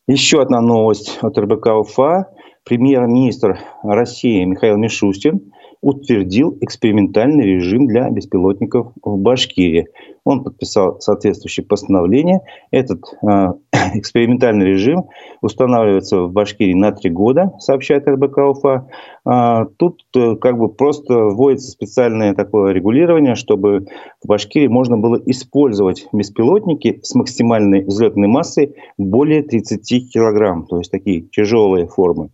Еще 0.07 0.41
одна 0.41 0.61
новость 0.61 1.19
от 1.21 1.37
РБК 1.37 1.67
УФА. 1.81 2.31
Премьер-министр 2.65 3.59
России 3.83 4.45
Михаил 4.45 4.77
Мишустин 4.77 5.53
утвердил 5.85 6.57
экспериментальный 6.63 7.45
режим 7.45 7.87
для 7.87 8.09
беспилотников 8.09 8.93
в 9.03 9.19
Башкирии. 9.19 9.89
Он 10.25 10.43
подписал 10.43 10.99
соответствующее 11.01 11.67
постановление. 11.67 12.41
Этот 12.71 13.03
э, 13.23 13.53
экспериментальный 13.95 14.65
режим 14.65 15.05
устанавливается 15.43 16.23
в 16.23 16.33
Башкирии 16.33 16.73
на 16.73 16.91
три 16.93 17.11
года, 17.11 17.53
сообщает 17.59 18.09
РБК 18.09 18.39
УФА. 18.39 18.89
Э, 19.29 19.67
тут 19.77 20.01
э, 20.17 20.37
как 20.37 20.57
бы 20.57 20.71
просто 20.71 21.15
вводится 21.15 21.71
специальное 21.71 22.35
такое 22.35 22.73
регулирование, 22.73 23.35
чтобы 23.35 23.87
в 24.23 24.27
Башкирии 24.27 24.69
можно 24.69 24.97
было 24.97 25.21
использовать 25.27 26.07
беспилотники 26.15 27.01
с 27.03 27.15
максимальной 27.15 27.85
взлетной 27.85 28.29
массой 28.29 28.75
более 28.97 29.43
30 29.43 30.11
килограмм, 30.11 30.65
то 30.65 30.79
есть 30.79 30.91
такие 30.91 31.21
тяжелые 31.21 31.87
формы. 31.87 32.31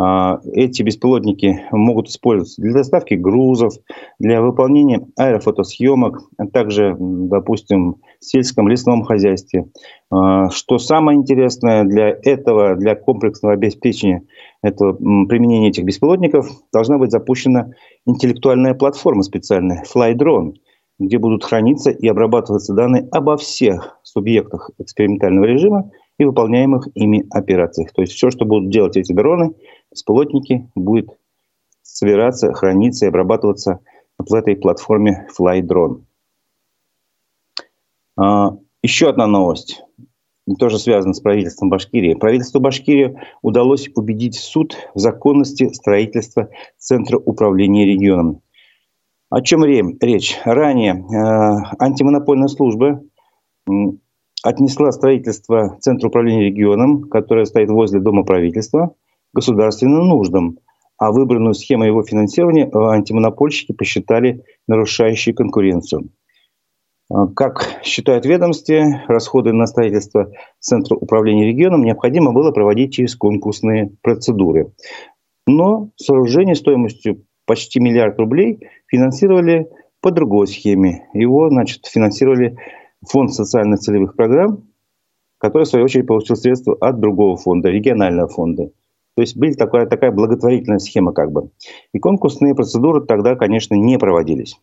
А, 0.00 0.38
эти 0.52 0.82
беспилотники 0.82 1.64
могут 1.72 2.06
использоваться 2.06 2.62
для 2.62 2.72
доставки 2.72 3.14
грузов, 3.14 3.74
для 4.20 4.40
выполнения 4.40 5.04
аэрофотосъемок, 5.16 6.20
а 6.38 6.46
также, 6.46 6.94
допустим, 6.98 7.96
в 8.20 8.24
сельском 8.24 8.68
лесном 8.68 9.02
хозяйстве. 9.02 9.66
А, 10.12 10.50
что 10.50 10.78
самое 10.78 11.18
интересное 11.18 11.82
для 11.82 12.16
этого, 12.22 12.76
для 12.76 12.94
комплексного 12.94 13.54
обеспечения 13.54 14.22
этого, 14.62 14.92
применения 14.92 15.70
этих 15.70 15.82
беспилотников, 15.82 16.48
должна 16.72 16.96
быть 16.98 17.10
запущена 17.10 17.70
интеллектуальная 18.06 18.74
платформа 18.74 19.24
специальная, 19.24 19.82
FlyDrone, 19.92 20.52
где 21.00 21.18
будут 21.18 21.42
храниться 21.42 21.90
и 21.90 22.06
обрабатываться 22.06 22.72
данные 22.72 23.08
обо 23.10 23.36
всех 23.36 23.98
субъектах 24.04 24.70
экспериментального 24.78 25.44
режима 25.44 25.90
и 26.18 26.24
выполняемых 26.24 26.88
ими 26.94 27.24
операциях. 27.30 27.92
То 27.92 28.02
есть 28.02 28.14
все, 28.14 28.30
что 28.30 28.44
будут 28.44 28.70
делать 28.70 28.96
эти 28.96 29.12
дроны, 29.12 29.54
беспилотники, 29.90 30.70
будет 30.74 31.18
собираться, 31.82 32.52
храниться 32.52 33.06
и 33.06 33.08
обрабатываться 33.08 33.80
в 34.18 34.32
этой 34.34 34.56
платформе 34.56 35.26
FlyDrone. 35.38 36.02
А, 38.16 38.56
еще 38.82 39.08
одна 39.08 39.26
новость, 39.26 39.82
тоже 40.58 40.78
связана 40.78 41.14
с 41.14 41.20
правительством 41.20 41.70
Башкирии. 41.70 42.14
Правительству 42.14 42.60
Башкирии 42.60 43.20
удалось 43.42 43.88
убедить 43.94 44.36
суд 44.36 44.76
в 44.94 44.98
законности 44.98 45.72
строительства 45.72 46.48
Центра 46.78 47.18
управления 47.18 47.84
регионом. 47.84 48.42
О 49.30 49.42
чем 49.42 49.64
речь? 49.64 50.38
Ранее 50.44 50.94
э, 50.94 51.74
антимонопольная 51.78 52.48
служба 52.48 53.02
отнесла 54.42 54.90
строительство 54.92 55.76
Центра 55.80 56.08
управления 56.08 56.46
регионом, 56.46 57.02
которое 57.02 57.44
стоит 57.44 57.68
возле 57.68 58.00
Дома 58.00 58.24
правительства, 58.24 58.94
государственным 59.32 60.06
нуждам, 60.08 60.58
а 60.98 61.12
выбранную 61.12 61.54
схему 61.54 61.84
его 61.84 62.02
финансирования 62.02 62.66
э, 62.66 62.70
антимонопольщики 62.76 63.72
посчитали 63.72 64.42
нарушающей 64.66 65.32
конкуренцию. 65.32 66.10
Э, 67.10 67.26
как 67.34 67.80
считают 67.84 68.26
ведомстве, 68.26 69.04
расходы 69.06 69.52
на 69.52 69.66
строительство 69.66 70.30
Центра 70.60 70.96
управления 70.96 71.46
регионом 71.46 71.84
необходимо 71.84 72.32
было 72.32 72.50
проводить 72.50 72.94
через 72.94 73.16
конкурсные 73.16 73.92
процедуры. 74.02 74.72
Но 75.46 75.90
сооружение 75.96 76.54
стоимостью 76.54 77.24
почти 77.46 77.80
миллиард 77.80 78.18
рублей 78.18 78.60
финансировали 78.88 79.68
по 80.00 80.10
другой 80.10 80.46
схеме. 80.46 81.08
Его, 81.14 81.48
значит, 81.48 81.86
финансировали 81.86 82.56
фонд 83.06 83.32
социальных 83.32 83.80
целевых 83.80 84.16
программ, 84.16 84.64
который, 85.38 85.62
в 85.62 85.68
свою 85.68 85.86
очередь, 85.86 86.06
получил 86.06 86.36
средства 86.36 86.76
от 86.80 87.00
другого 87.00 87.36
фонда, 87.36 87.70
регионального 87.70 88.28
фонда. 88.28 88.70
То 89.18 89.22
есть 89.22 89.36
была 89.36 89.50
такая, 89.54 89.86
такая 89.86 90.12
благотворительная 90.12 90.78
схема 90.78 91.12
как 91.12 91.32
бы. 91.32 91.50
И 91.92 91.98
конкурсные 91.98 92.54
процедуры 92.54 93.04
тогда, 93.04 93.34
конечно, 93.34 93.74
не 93.74 93.98
проводились. 93.98 94.54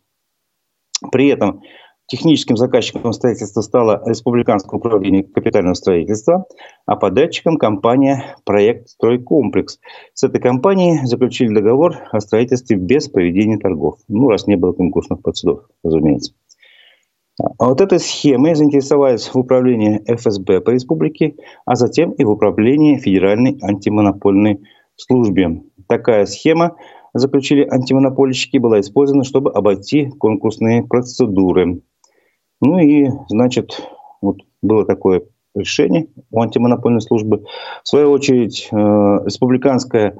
При 1.12 1.28
этом 1.28 1.60
техническим 2.06 2.56
заказчиком 2.56 3.12
строительства 3.12 3.60
стало 3.60 4.02
Республиканское 4.06 4.78
управление 4.78 5.24
капитального 5.24 5.74
строительства, 5.74 6.46
а 6.86 6.96
подрядчиком 6.96 7.58
компания 7.58 8.34
«Проект 8.46 8.88
Стройкомплекс». 8.88 9.78
С 10.14 10.22
этой 10.22 10.40
компанией 10.40 11.04
заключили 11.04 11.52
договор 11.52 11.94
о 12.10 12.20
строительстве 12.20 12.78
без 12.78 13.10
проведения 13.10 13.58
торгов. 13.58 13.98
Ну, 14.08 14.30
раз 14.30 14.46
не 14.46 14.56
было 14.56 14.72
конкурсных 14.72 15.20
процедур, 15.20 15.68
разумеется. 15.84 16.32
А 17.38 17.68
вот 17.68 17.80
этой 17.80 18.00
схемой 18.00 18.54
заинтересовались 18.54 19.28
в 19.28 19.36
управлении 19.36 20.00
ФСБ 20.06 20.60
по 20.60 20.70
республике, 20.70 21.36
а 21.66 21.74
затем 21.74 22.12
и 22.12 22.24
в 22.24 22.30
управлении 22.30 22.96
Федеральной 22.96 23.58
антимонопольной 23.62 24.60
службе. 24.96 25.62
Такая 25.86 26.24
схема, 26.24 26.76
заключили 27.12 27.66
антимонопольщики, 27.70 28.56
была 28.56 28.80
использована, 28.80 29.24
чтобы 29.24 29.52
обойти 29.52 30.10
конкурсные 30.18 30.82
процедуры. 30.84 31.82
Ну 32.62 32.78
и, 32.78 33.10
значит, 33.28 33.82
вот 34.22 34.38
было 34.62 34.86
такое 34.86 35.22
решение 35.54 36.08
у 36.30 36.40
антимонопольной 36.40 37.02
службы. 37.02 37.44
В 37.82 37.88
свою 37.88 38.10
очередь, 38.12 38.68
э, 38.70 38.76
республиканское 38.76 40.18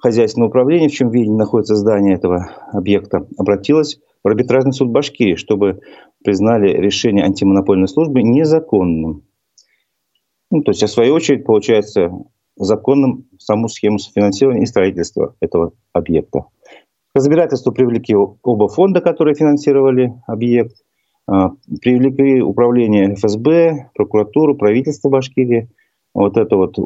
хозяйственное 0.00 0.48
управление, 0.48 0.88
в 0.88 0.92
чем 0.92 1.10
виде 1.10 1.30
находится 1.30 1.74
здание 1.74 2.14
этого 2.14 2.50
объекта, 2.72 3.26
обратилось 3.38 3.98
в 4.24 4.28
арбитражный 4.28 4.72
суд 4.72 4.88
Башкирии, 4.88 5.36
чтобы 5.36 5.80
признали 6.24 6.68
решение 6.68 7.24
антимонопольной 7.24 7.88
службы 7.88 8.22
незаконным. 8.22 9.22
Ну, 10.50 10.62
то 10.62 10.70
есть, 10.70 10.82
в 10.82 10.88
свою 10.88 11.14
очередь, 11.14 11.44
получается 11.44 12.10
законным 12.56 13.26
саму 13.38 13.68
схему 13.68 13.98
финансирования 13.98 14.62
и 14.62 14.66
строительства 14.66 15.36
этого 15.40 15.72
объекта. 15.92 16.46
К 17.12 17.16
разбирательству 17.16 17.72
привлекли 17.72 18.16
оба 18.16 18.68
фонда, 18.68 19.00
которые 19.00 19.34
финансировали 19.34 20.14
объект, 20.26 20.76
а, 21.26 21.50
привлекли 21.80 22.40
управление 22.40 23.14
ФСБ, 23.14 23.90
прокуратуру, 23.94 24.56
правительство 24.56 25.10
Башкирии, 25.10 25.68
вот 26.14 26.36
это 26.36 26.56
вот 26.56 26.78
э, 26.78 26.82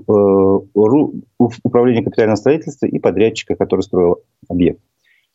управление 1.63 2.03
капитального 2.03 2.37
строительства 2.37 2.87
и 2.87 2.99
подрядчика, 2.99 3.57
который 3.57 3.83
строил 3.83 4.23
объект. 4.49 4.81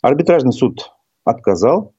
Арбитражный 0.02 0.52
суд 0.52 0.90
отказал 1.26 1.94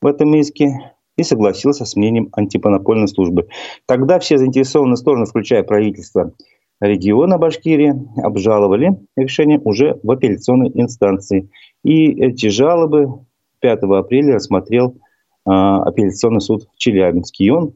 в 0.00 0.06
этом 0.06 0.34
иске 0.34 0.94
и 1.16 1.22
согласился 1.22 1.84
с 1.84 1.96
мнением 1.96 2.30
антимонопольной 2.32 3.08
службы. 3.08 3.48
Тогда 3.86 4.18
все 4.18 4.38
заинтересованные 4.38 4.96
стороны, 4.96 5.26
включая 5.26 5.62
правительство 5.62 6.32
региона 6.80 7.38
Башкирии, 7.38 7.94
обжаловали 8.22 8.98
решение 9.16 9.60
уже 9.62 9.98
в 10.02 10.10
апелляционной 10.10 10.70
инстанции. 10.74 11.50
И 11.84 12.10
эти 12.22 12.48
жалобы 12.48 13.24
5 13.60 13.82
апреля 13.82 14.34
рассмотрел 14.34 14.96
э, 15.46 15.50
апелляционный 15.50 16.40
суд 16.40 16.68
в 16.74 16.78
Челябинске. 16.78 17.44
И 17.44 17.50
он 17.50 17.74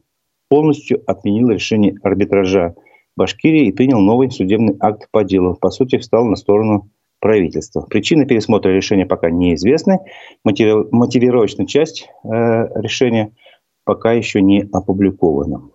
полностью 0.49 1.03
отменил 1.05 1.49
решение 1.49 1.95
арбитража 2.01 2.75
Башкирии 3.15 3.67
и 3.67 3.71
принял 3.71 3.99
новый 3.99 4.29
судебный 4.31 4.75
акт 4.79 5.07
по 5.11 5.23
делу. 5.23 5.55
По 5.55 5.69
сути, 5.69 5.97
встал 5.97 6.25
на 6.25 6.35
сторону 6.35 6.89
правительства. 7.25 7.81
Причины 7.81 8.27
пересмотра 8.27 8.69
решения 8.69 9.07
пока 9.07 9.31
неизвестны. 9.31 9.97
Мотивировочная 10.43 11.65
часть 11.65 12.07
э, 12.23 12.27
решения 12.27 13.31
пока 13.83 14.11
еще 14.11 14.43
не 14.43 14.69
опубликована. 14.71 15.71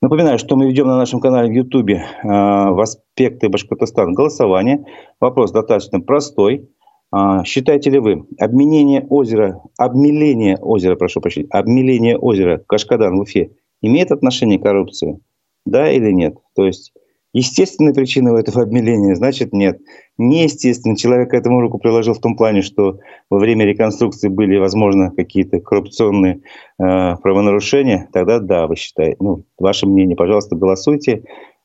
Напоминаю, 0.00 0.38
что 0.38 0.56
мы 0.56 0.66
ведем 0.66 0.86
на 0.86 0.96
нашем 0.96 1.20
канале 1.20 1.50
в 1.50 1.52
YouTube 1.52 1.90
э, 1.90 2.00
в 2.24 2.80
аспекты 2.80 3.50
Башкортостана 3.50 4.14
голосование. 4.14 4.86
Вопрос 5.20 5.52
достаточно 5.52 6.00
простой. 6.00 6.70
Э, 7.14 7.44
считаете 7.44 7.90
ли 7.90 7.98
вы 7.98 8.24
обменение 8.38 9.06
озера, 9.10 9.60
обмеление 9.76 10.56
озера, 10.56 10.96
прошу 10.96 11.20
прощения, 11.20 11.48
обмеление 11.50 12.16
озера 12.16 12.64
Кашкадан 12.66 13.18
в 13.18 13.20
Уфе 13.20 13.50
имеет 13.82 14.10
отношение 14.10 14.58
к 14.58 14.62
коррупции? 14.62 15.20
Да 15.66 15.92
или 15.92 16.12
нет? 16.12 16.38
То 16.56 16.64
есть 16.64 16.94
Естественной 17.34 17.94
причины 17.94 18.32
у 18.32 18.36
этого 18.36 18.62
обмеления, 18.62 19.14
значит, 19.14 19.54
нет. 19.54 19.80
Неестественно. 20.18 20.96
Человек 20.96 21.30
к 21.30 21.34
этому 21.34 21.60
руку 21.60 21.78
приложил 21.78 22.12
в 22.12 22.20
том 22.20 22.36
плане, 22.36 22.60
что 22.60 23.00
во 23.30 23.38
время 23.38 23.64
реконструкции 23.64 24.28
были, 24.28 24.58
возможно, 24.58 25.10
какие-то 25.10 25.58
коррупционные 25.60 26.42
э, 26.78 27.16
правонарушения. 27.16 28.08
Тогда 28.12 28.38
да, 28.38 28.66
вы 28.66 28.76
считаете. 28.76 29.16
Ну, 29.20 29.44
ваше 29.58 29.86
мнение, 29.86 30.14
пожалуйста, 30.14 30.56
голосуйте, 30.56 31.22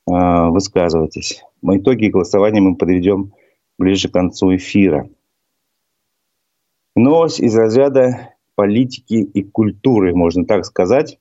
э, 0.10 0.47
высказывайтесь. 0.49 1.43
Итоги 1.62 2.08
голосования 2.08 2.62
мы 2.62 2.77
подведем 2.77 3.34
ближе 3.77 4.08
к 4.08 4.13
концу 4.13 4.56
эфира. 4.56 5.10
Новость 6.95 7.41
из 7.41 7.56
разряда 7.56 8.34
политики 8.56 9.15
и 9.15 9.43
культуры, 9.43 10.15
можно 10.15 10.45
так 10.45 10.65
сказать. 10.65 11.19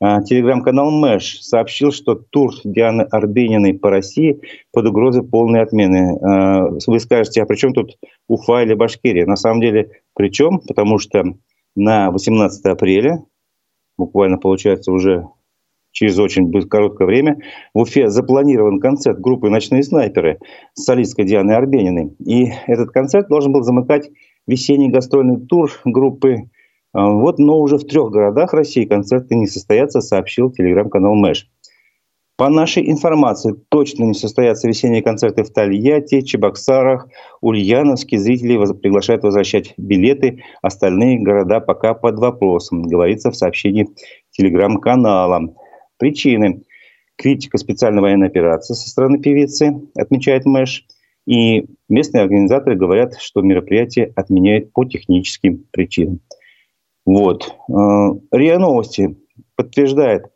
А, 0.00 0.22
телеграм-канал 0.22 0.92
Мэш 0.92 1.40
сообщил, 1.42 1.90
что 1.90 2.14
тур 2.14 2.52
Дианы 2.62 3.02
Арбениной 3.02 3.74
по 3.74 3.90
России 3.90 4.40
под 4.72 4.86
угрозой 4.86 5.24
полной 5.24 5.62
отмены. 5.62 6.18
А, 6.22 6.68
вы 6.86 7.00
скажете, 7.00 7.42
а 7.42 7.46
при 7.46 7.56
чем 7.56 7.72
тут 7.72 7.98
Уфа 8.28 8.62
или 8.62 8.74
Башкирия? 8.74 9.26
На 9.26 9.36
самом 9.36 9.60
деле, 9.60 9.90
при 10.14 10.30
чем? 10.30 10.60
Потому 10.60 10.98
что 10.98 11.24
на 11.74 12.10
18 12.12 12.64
апреля, 12.66 13.24
буквально 13.96 14.38
получается 14.38 14.92
уже 14.92 15.26
через 15.90 16.18
очень 16.18 16.52
короткое 16.68 17.06
время 17.06 17.38
в 17.74 17.80
Уфе 17.80 18.08
запланирован 18.08 18.78
концерт 18.78 19.18
группы 19.20 19.50
«Ночные 19.50 19.82
снайперы» 19.82 20.38
с 20.74 20.84
солисткой 20.84 21.24
Дианой 21.24 21.56
Арбениной. 21.56 22.14
И 22.24 22.52
этот 22.68 22.90
концерт 22.90 23.28
должен 23.28 23.52
был 23.52 23.62
замыкать 23.62 24.08
весенний 24.46 24.90
гастрольный 24.90 25.44
тур 25.44 25.72
группы. 25.84 26.50
А, 26.92 27.08
вот, 27.08 27.38
но 27.38 27.60
уже 27.60 27.78
в 27.78 27.84
трех 27.84 28.10
городах 28.10 28.52
России 28.52 28.84
концерты 28.84 29.34
не 29.34 29.46
состоятся, 29.46 30.00
сообщил 30.00 30.50
телеграм-канал 30.50 31.14
Мэш. 31.14 31.48
По 32.38 32.48
нашей 32.48 32.88
информации, 32.88 33.56
точно 33.68 34.04
не 34.04 34.14
состоятся 34.14 34.68
весенние 34.68 35.02
концерты 35.02 35.42
в 35.42 35.50
Тольятти, 35.50 36.20
Чебоксарах, 36.20 37.08
Ульяновске. 37.40 38.16
Зрители 38.16 38.56
приглашают 38.74 39.24
возвращать 39.24 39.74
билеты. 39.76 40.44
Остальные 40.62 41.18
города 41.18 41.58
пока 41.58 41.94
под 41.94 42.20
вопросом, 42.20 42.84
говорится 42.84 43.32
в 43.32 43.36
сообщении 43.36 43.88
телеграм-канала. 44.30 45.52
Причины. 45.98 46.62
Критика 47.16 47.58
специальной 47.58 48.02
военной 48.02 48.28
операции 48.28 48.74
со 48.74 48.88
стороны 48.88 49.18
певицы, 49.18 49.72
отмечает 49.96 50.46
Мэш. 50.46 50.86
И 51.26 51.66
местные 51.88 52.22
организаторы 52.22 52.76
говорят, 52.76 53.18
что 53.18 53.42
мероприятие 53.42 54.12
отменяют 54.14 54.72
по 54.72 54.84
техническим 54.84 55.64
причинам. 55.72 56.20
Вот. 57.08 57.54
Э, 57.70 57.72
РИА 58.32 58.58
Новости 58.58 59.16
подтверждает 59.56 60.26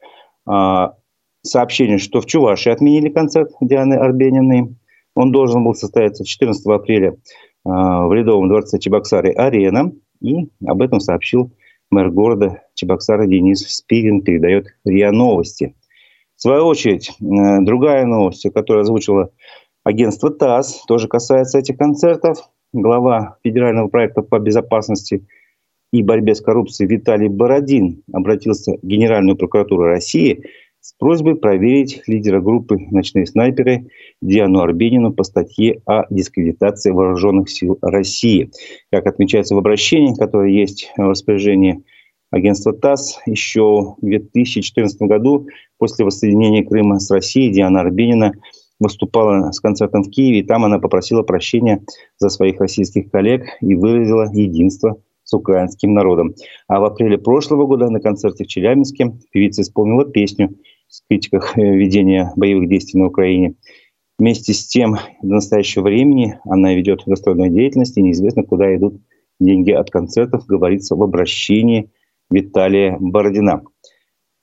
а, 0.47 0.95
сообщение, 1.43 1.99
что 1.99 2.23
в 2.23 2.27
Чувашии 2.27 2.73
отменили 2.73 3.11
концерт 3.11 3.51
Дианы 3.61 3.95
Арбениной. 3.95 4.75
Он 5.15 5.33
должен 5.33 5.65
был 5.65 5.75
состояться 5.75 6.25
14 6.25 6.65
апреля 6.69 7.11
э, 7.11 7.15
в 7.65 8.11
Ледовом 8.15 8.49
дворце 8.49 8.79
Чебоксары 8.79 9.33
«Арена». 9.33 9.93
И 10.23 10.49
об 10.67 10.81
этом 10.81 11.01
сообщил 11.01 11.53
мэр 11.91 12.11
города 12.11 12.63
Чебоксары 12.73 13.29
Денис 13.29 13.61
Спирин, 13.69 14.23
передает 14.23 14.69
РИА 14.87 15.13
Новости. 15.13 15.75
В 16.37 16.41
свою 16.41 16.65
очередь, 16.65 17.11
э, 17.11 17.61
другая 17.61 18.07
новость, 18.07 18.51
которую 18.55 18.81
озвучила 18.81 19.29
агентство 19.85 20.31
ТАСС, 20.31 20.87
тоже 20.87 21.07
касается 21.07 21.59
этих 21.59 21.77
концертов. 21.77 22.39
Глава 22.73 23.37
федерального 23.45 23.89
проекта 23.89 24.23
по 24.23 24.39
безопасности 24.39 25.27
и 25.93 26.03
борьбе 26.03 26.35
с 26.35 26.41
коррупцией 26.41 26.89
Виталий 26.89 27.29
Бородин 27.29 28.03
обратился 28.13 28.73
в 28.81 28.87
Генеральную 28.87 29.37
прокуратуру 29.37 29.85
России– 29.85 30.45
с 30.83 30.95
просьбой 30.95 31.37
проверить 31.37 32.03
лидера 32.09 32.41
группы 32.41 32.77
«Ночные 32.91 33.25
снайперы» 33.25 33.87
Диану 34.21 34.59
Арбенину 34.63 35.13
по 35.13 35.23
статье 35.23 35.81
о 35.87 36.07
дискредитации 36.11 36.91
вооруженных 36.91 37.51
сил 37.51 37.79
России. 37.81 38.51
Как 38.91 39.07
отмечается 39.07 39.55
в 39.55 39.59
обращении, 39.59 40.17
которое 40.17 40.51
есть 40.51 40.91
в 40.97 41.09
распоряжении 41.09 41.85
агентства 42.33 42.73
ТАСС, 42.73 43.21
еще 43.27 43.95
в 43.97 44.05
2014 44.05 45.03
году 45.03 45.47
после 45.79 46.05
воссоединения 46.05 46.65
Крыма 46.65 46.99
с 46.99 47.09
Россией 47.13 47.53
Диана 47.53 47.83
Арбенина 47.83 48.33
выступала 48.81 49.53
с 49.53 49.61
концертом 49.61 50.03
в 50.03 50.11
Киеве, 50.11 50.41
и 50.41 50.43
там 50.43 50.65
она 50.65 50.81
попросила 50.81 51.23
прощения 51.23 51.85
за 52.19 52.29
своих 52.29 52.59
российских 52.59 53.09
коллег 53.13 53.45
и 53.61 53.77
выразила 53.77 54.29
единство 54.33 55.01
украинским 55.37 55.95
народом. 55.95 56.35
А 56.69 56.81
в 56.81 56.85
апреле 56.85 57.19
прошлого 57.19 57.67
года 57.67 57.91
на 57.91 58.01
концерте 58.01 58.45
в 58.45 58.49
Челябинске 58.49 59.13
певица 59.31 59.63
исполнила 59.63 60.05
песню 60.05 60.51
в 60.89 61.09
критиках 61.09 61.57
э, 61.57 61.63
ведения 61.63 62.33
боевых 62.37 62.69
действий 62.69 63.01
на 63.01 63.07
Украине. 63.07 63.55
Вместе 64.19 64.53
с 64.53 64.67
тем, 64.67 64.97
до 65.23 65.35
настоящего 65.35 65.85
времени 65.85 66.39
она 66.45 66.75
ведет 66.75 67.03
гастрольную 67.07 67.51
деятельность, 67.51 67.97
и 67.97 68.03
неизвестно, 68.03 68.45
куда 68.45 68.75
идут 68.77 69.01
деньги 69.41 69.71
от 69.73 69.91
концертов, 69.91 70.47
говорится 70.47 70.95
в 70.95 71.03
обращении 71.03 71.91
Виталия 72.31 72.97
Бородина. 73.01 73.63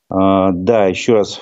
А, 0.10 0.52
да, 0.52 0.88
еще 0.88 1.14
раз, 1.14 1.42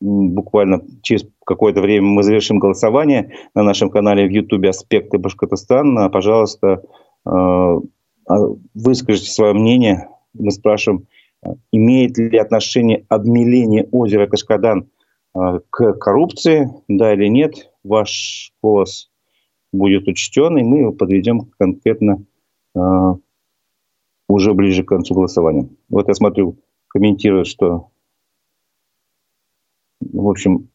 буквально 0.00 0.82
через 1.02 1.26
какое-то 1.44 1.80
время 1.80 2.06
мы 2.06 2.22
завершим 2.22 2.58
голосование 2.58 3.32
на 3.54 3.62
нашем 3.62 3.90
канале 3.90 4.26
в 4.26 4.30
Ютубе 4.30 4.70
«Аспекты 4.70 5.18
Башкортостана». 5.18 6.08
Пожалуйста, 6.10 6.82
а, 7.24 7.78
выскажите 8.26 9.30
свое 9.30 9.52
мнение. 9.52 10.08
Мы 10.32 10.50
спрашиваем, 10.50 11.06
имеет 11.72 12.16
ли 12.18 12.38
отношение 12.38 13.04
обмеление 13.08 13.88
озера 13.92 14.26
Кашкадан 14.26 14.88
э, 15.34 15.60
к 15.70 15.92
коррупции, 15.94 16.70
да 16.88 17.12
или 17.12 17.26
нет. 17.28 17.70
Ваш 17.82 18.52
голос 18.62 19.10
будет 19.72 20.08
учтен, 20.08 20.56
и 20.56 20.62
мы 20.62 20.78
его 20.78 20.92
подведем 20.92 21.50
конкретно 21.58 22.24
э, 22.74 22.80
уже 24.28 24.54
ближе 24.54 24.84
к 24.84 24.88
концу 24.88 25.14
голосования. 25.14 25.68
Вот 25.88 26.08
я 26.08 26.14
смотрю, 26.14 26.56
комментируют, 26.88 27.46
что, 27.46 27.90
в 30.00 30.28
общем, 30.28 30.68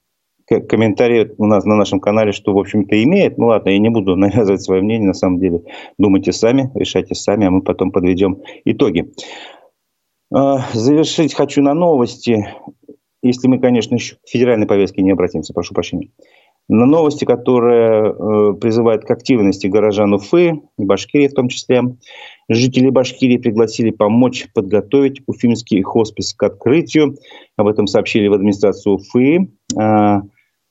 комментарии 0.50 1.32
у 1.38 1.46
нас 1.46 1.66
на 1.66 1.76
нашем 1.76 2.00
канале, 2.00 2.32
что, 2.32 2.54
в 2.54 2.58
общем-то, 2.58 3.02
имеет. 3.04 3.38
Ну 3.38 3.48
ладно, 3.48 3.70
я 3.70 3.80
не 3.80 3.90
буду 3.90 4.16
навязывать 4.18 4.62
свое 4.62 4.82
мнение, 4.82 5.08
на 5.08 5.14
самом 5.14 5.40
деле. 5.40 5.62
Думайте 5.98 6.32
сами, 6.32 6.72
решайте 6.76 7.16
сами, 7.16 7.48
а 7.48 7.52
мы 7.52 7.62
потом 7.62 7.92
подведем 7.92 8.42
итоги. 8.66 9.12
А, 10.32 10.66
завершить 10.74 11.34
хочу 11.34 11.62
на 11.62 11.74
новости, 11.74 12.48
если 13.22 13.48
мы, 13.48 13.60
конечно, 13.60 13.96
еще 13.96 14.16
к 14.16 14.28
федеральной 14.28 14.68
повестке 14.68 15.02
не 15.02 15.12
обратимся, 15.12 15.54
прошу 15.54 15.74
прощения. 15.74 16.10
На 16.70 16.86
новости, 16.86 17.26
которые 17.26 18.12
э, 18.12 18.54
призывают 18.62 19.04
к 19.04 19.10
активности 19.10 19.66
горожан 19.66 20.14
Уфы 20.14 20.62
и 20.78 20.86
Башкирии 20.86 21.28
в 21.28 21.34
том 21.34 21.50
числе. 21.50 21.82
Жители 22.48 22.92
Башкирии 22.92 23.38
пригласили 23.38 23.90
помочь 23.90 24.48
подготовить 24.54 25.22
уфимский 25.26 25.82
хоспис 25.82 26.36
к 26.36 26.44
открытию. 26.44 27.16
Об 27.58 27.68
этом 27.68 27.88
сообщили 27.88 28.28
в 28.28 28.34
администрацию 28.34 28.96
Уфы. 28.96 29.50
Э, 29.82 30.22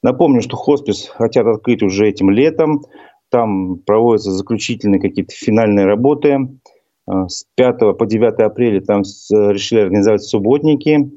напомню, 0.02 0.42
что 0.42 0.56
хоспис 0.56 1.08
хотят 1.08 1.46
открыть 1.46 1.82
уже 1.82 2.08
этим 2.08 2.30
летом. 2.30 2.82
Там 3.30 3.78
проводятся 3.78 4.32
заключительные 4.32 5.00
какие-то 5.00 5.34
финальные 5.34 5.86
работы. 5.86 6.48
А, 7.06 7.28
с 7.28 7.46
5 7.56 7.96
по 7.96 8.06
9 8.06 8.40
апреля 8.40 8.80
там 8.80 9.02
решили 9.02 9.80
организовать 9.80 10.22
субботники. 10.22 11.10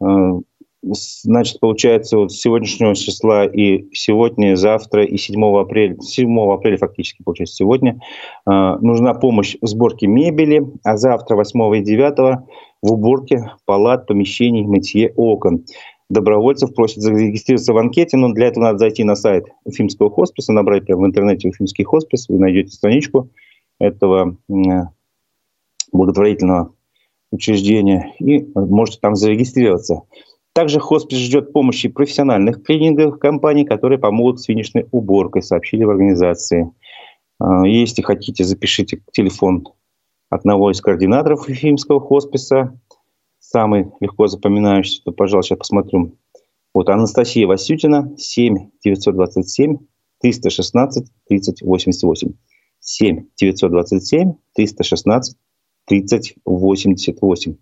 А, 0.00 0.38
значит, 0.82 1.60
получается, 1.60 2.18
вот 2.18 2.32
с 2.32 2.40
сегодняшнего 2.40 2.94
числа 2.94 3.44
и 3.44 3.92
сегодня, 3.92 4.52
и 4.52 4.56
завтра, 4.56 5.04
и 5.04 5.16
7 5.16 5.44
апреля, 5.58 5.96
7 6.00 6.52
апреля 6.52 6.76
фактически, 6.76 7.22
получается, 7.22 7.56
сегодня, 7.56 8.00
а, 8.46 8.78
нужна 8.78 9.14
помощь 9.14 9.56
в 9.60 9.66
сборке 9.66 10.06
мебели, 10.06 10.64
а 10.84 10.96
завтра, 10.96 11.36
8 11.36 11.76
и 11.76 11.82
9, 11.82 12.44
в 12.82 12.92
уборке 12.92 13.52
палат, 13.64 14.06
помещений, 14.06 14.62
мытье 14.62 15.12
окон. 15.16 15.64
Добровольцев 16.10 16.74
просят 16.74 17.02
зарегистрироваться 17.02 17.72
в 17.72 17.78
анкете, 17.78 18.16
но 18.16 18.32
для 18.32 18.46
этого 18.46 18.64
надо 18.64 18.78
зайти 18.78 19.04
на 19.04 19.14
сайт 19.14 19.44
Уфимского 19.64 20.10
хосписа, 20.10 20.52
набрать 20.52 20.86
прямо 20.86 21.02
в 21.02 21.06
интернете 21.06 21.48
Уфимский 21.48 21.84
хоспис, 21.84 22.28
вы 22.28 22.38
найдете 22.38 22.72
страничку 22.72 23.30
этого 23.78 24.36
благотворительного 25.92 26.72
учреждения 27.30 28.14
и 28.20 28.46
можете 28.54 28.98
там 29.00 29.16
зарегистрироваться. 29.16 30.02
Также 30.54 30.80
хоспис 30.80 31.18
ждет 31.18 31.52
помощи 31.52 31.88
профессиональных 31.88 32.64
клининговых 32.64 33.18
компаний, 33.18 33.64
которые 33.64 33.98
помогут 33.98 34.40
с 34.40 34.46
финишной 34.46 34.86
уборкой, 34.90 35.42
сообщили 35.42 35.84
в 35.84 35.90
организации. 35.90 36.72
А, 37.38 37.66
если 37.66 38.02
хотите, 38.02 38.44
запишите 38.44 39.00
телефон 39.12 39.68
одного 40.30 40.70
из 40.70 40.80
координаторов 40.80 41.48
Ефимского 41.48 42.00
хосписа. 42.00 42.78
Самый 43.40 43.90
легко 44.00 44.26
запоминающийся, 44.26 45.02
то, 45.04 45.12
пожалуйста, 45.12 45.54
сейчас 45.54 45.58
посмотрю. 45.58 46.16
Вот 46.74 46.88
Анастасия 46.90 47.46
Васютина, 47.46 48.14
7 48.16 48.70
927 48.84 49.78
316 50.20 51.12
30 51.28 51.62
88. 51.62 52.32
7 52.80 53.26
927 53.36 54.34
316 54.54 55.36
3088. 55.86 57.56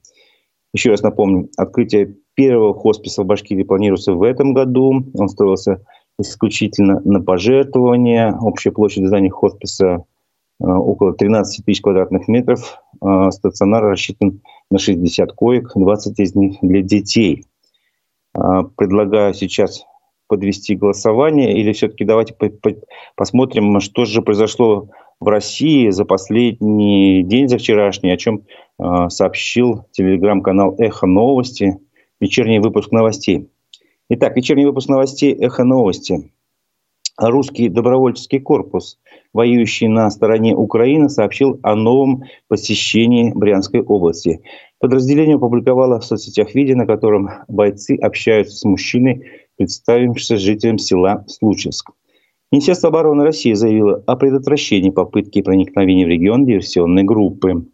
Еще 0.72 0.90
раз 0.90 1.02
напомню, 1.02 1.48
открытие 1.56 2.16
первого 2.34 2.74
хосписа 2.74 3.22
в 3.22 3.26
Башкирии 3.26 3.62
планируется 3.62 4.12
в 4.12 4.22
этом 4.22 4.52
году. 4.52 5.04
Он 5.14 5.28
строился 5.28 5.82
исключительно 6.18 7.00
на 7.04 7.20
пожертвования. 7.20 8.36
Общая 8.40 8.72
площадь 8.72 9.06
здания 9.06 9.30
хосписа 9.30 10.04
э, 10.60 10.64
около 10.64 11.14
13 11.14 11.64
тысяч 11.64 11.80
квадратных 11.80 12.28
метров. 12.28 12.78
Э, 13.02 13.30
стационар 13.30 13.84
рассчитан 13.84 14.42
на 14.70 14.78
60 14.78 15.32
коек, 15.32 15.72
20 15.74 16.18
из 16.20 16.34
них 16.34 16.56
для 16.62 16.82
детей. 16.82 17.44
Э, 18.36 18.62
предлагаю 18.76 19.34
сейчас 19.34 19.84
подвести 20.28 20.74
голосование 20.74 21.56
или 21.56 21.72
все-таки 21.72 22.04
давайте 22.04 22.34
посмотрим, 23.14 23.80
что 23.80 24.04
же 24.04 24.22
произошло 24.22 24.88
в 25.20 25.28
России 25.28 25.90
за 25.90 26.04
последний 26.04 27.22
день, 27.22 27.48
за 27.48 27.58
вчерашний, 27.58 28.10
о 28.10 28.16
чем 28.16 28.42
э, 28.78 29.08
сообщил 29.08 29.86
телеграм-канал 29.92 30.74
«Эхо 30.78 31.06
новости», 31.06 31.78
вечерний 32.20 32.58
выпуск 32.58 32.90
новостей. 32.92 33.48
Итак, 34.08 34.36
вечерний 34.36 34.66
выпуск 34.66 34.88
новостей 34.88 35.32
«Эхо 35.32 35.64
новости». 35.64 36.32
Русский 37.18 37.70
добровольческий 37.70 38.40
корпус, 38.40 38.98
воюющий 39.32 39.88
на 39.88 40.10
стороне 40.10 40.54
Украины, 40.54 41.08
сообщил 41.08 41.58
о 41.62 41.74
новом 41.74 42.24
посещении 42.48 43.32
Брянской 43.34 43.80
области. 43.80 44.42
Подразделение 44.80 45.36
опубликовало 45.36 45.98
в 45.98 46.04
соцсетях 46.04 46.54
видео, 46.54 46.76
на 46.76 46.86
котором 46.86 47.30
бойцы 47.48 47.96
общаются 47.96 48.56
с 48.56 48.64
мужчиной, 48.64 49.24
представившимся 49.56 50.36
жителем 50.36 50.76
села 50.76 51.24
Случевск. 51.26 51.92
Министерство 52.52 52.90
обороны 52.90 53.24
России 53.24 53.54
заявило 53.54 54.02
о 54.06 54.16
предотвращении 54.16 54.90
попытки 54.90 55.40
проникновения 55.40 56.04
в 56.04 56.10
регион 56.10 56.44
диверсионной 56.44 57.02
группы. 57.02 57.66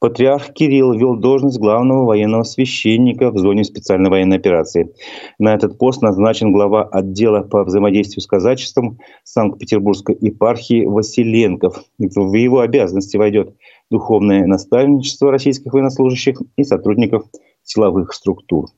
Патриарх 0.00 0.54
Кирилл 0.54 0.94
вел 0.94 1.16
должность 1.16 1.58
главного 1.58 2.06
военного 2.06 2.42
священника 2.42 3.30
в 3.30 3.36
зоне 3.36 3.64
специальной 3.64 4.08
военной 4.08 4.38
операции. 4.38 4.94
На 5.38 5.52
этот 5.52 5.76
пост 5.76 6.00
назначен 6.00 6.52
глава 6.52 6.84
отдела 6.84 7.42
по 7.42 7.64
взаимодействию 7.64 8.22
с 8.22 8.26
казачеством 8.26 8.98
Санкт-Петербургской 9.24 10.16
епархии 10.18 10.86
Василенков. 10.86 11.84
В 11.98 12.34
его 12.34 12.60
обязанности 12.60 13.18
войдет 13.18 13.54
духовное 13.90 14.46
наставничество 14.46 15.30
российских 15.30 15.74
военнослужащих 15.74 16.40
и 16.56 16.64
сотрудников 16.64 17.24
силовых 17.62 18.14
структур. 18.14 18.68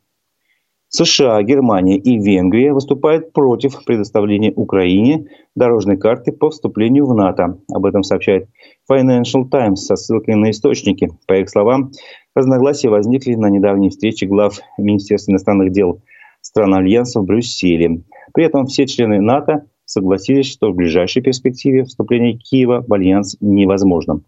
США, 0.94 1.42
Германия 1.42 1.96
и 1.96 2.18
Венгрия 2.18 2.74
выступают 2.74 3.32
против 3.32 3.82
предоставления 3.86 4.52
Украине 4.52 5.26
дорожной 5.56 5.96
карты 5.96 6.32
по 6.32 6.50
вступлению 6.50 7.06
в 7.06 7.14
НАТО. 7.14 7.58
Об 7.72 7.86
этом 7.86 8.02
сообщает 8.02 8.48
Financial 8.90 9.48
Times 9.50 9.86
со 9.86 9.96
ссылкой 9.96 10.34
на 10.34 10.50
источники. 10.50 11.08
По 11.26 11.38
их 11.38 11.48
словам, 11.48 11.92
разногласия 12.34 12.90
возникли 12.90 13.34
на 13.36 13.48
недавней 13.48 13.88
встрече 13.88 14.26
глав 14.26 14.60
Министерства 14.76 15.32
иностранных 15.32 15.72
дел 15.72 16.02
стран 16.42 16.74
Альянса 16.74 17.20
в 17.20 17.24
Брюсселе. 17.24 18.02
При 18.34 18.44
этом 18.44 18.66
все 18.66 18.86
члены 18.86 19.18
НАТО 19.22 19.64
согласились, 19.86 20.52
что 20.52 20.72
в 20.72 20.74
ближайшей 20.74 21.22
перспективе 21.22 21.84
вступление 21.84 22.36
Киева 22.36 22.84
в 22.86 22.92
Альянс 22.92 23.38
невозможно. 23.40 24.20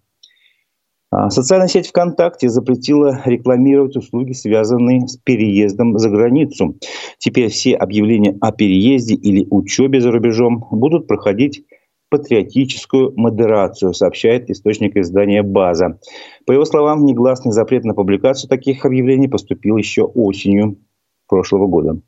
А, 1.17 1.31
социальная 1.31 1.69
сеть 1.69 1.87
ВКонтакте 1.87 2.49
запретила 2.49 3.21
рекламировать 3.25 3.97
услуги, 3.97 4.33
связанные 4.33 5.07
с 5.07 5.17
переездом 5.17 5.97
за 5.97 6.11
границу. 6.11 6.77
Теперь 7.19 7.51
все 7.51 7.77
объявления 7.77 8.37
о 8.41 8.51
переезде 8.51 9.15
или 9.15 9.47
учебе 9.49 10.01
за 10.01 10.11
рубежом 10.11 10.67
будут 10.73 11.07
проходить 11.07 11.67
патриотическую 12.11 13.13
модерацию, 13.17 13.95
сообщает 13.95 14.51
источник 14.51 14.97
издания 14.97 15.45
«База». 15.45 16.01
По 16.47 16.53
его 16.53 16.65
словам, 16.65 17.05
негласный 17.05 17.53
запрет 17.53 17.85
на 17.85 17.95
публикацию 17.95 18.51
таких 18.51 18.85
объявлений 18.85 19.29
поступил 19.29 19.77
еще 19.77 20.03
осенью 20.03 20.79
прошлого 21.29 21.69
года. 21.69 22.01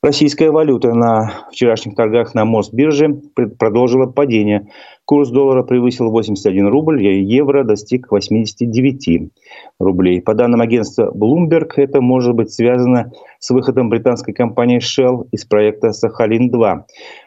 Российская 0.00 0.52
валюта 0.52 0.94
на 0.94 1.46
вчерашних 1.50 1.96
торгах 1.96 2.32
на 2.32 2.44
Мосбирже 2.44 3.20
продолжила 3.58 4.06
падение. 4.06 4.68
Курс 5.04 5.30
доллара 5.30 5.64
превысил 5.64 6.12
81 6.12 6.68
рубль, 6.68 7.04
а 7.04 7.10
евро 7.10 7.64
достиг 7.64 8.12
89 8.12 9.32
рублей. 9.80 10.22
По 10.22 10.34
данным 10.34 10.60
агентства 10.60 11.10
Bloomberg, 11.12 11.72
это 11.76 12.00
может 12.00 12.36
быть 12.36 12.52
связано 12.52 13.10
с 13.40 13.50
выходом 13.50 13.88
британской 13.88 14.32
компании 14.32 14.78
Shell 14.78 15.26
из 15.32 15.44
проекта 15.44 15.88
«Сахалин-2». 15.92 16.82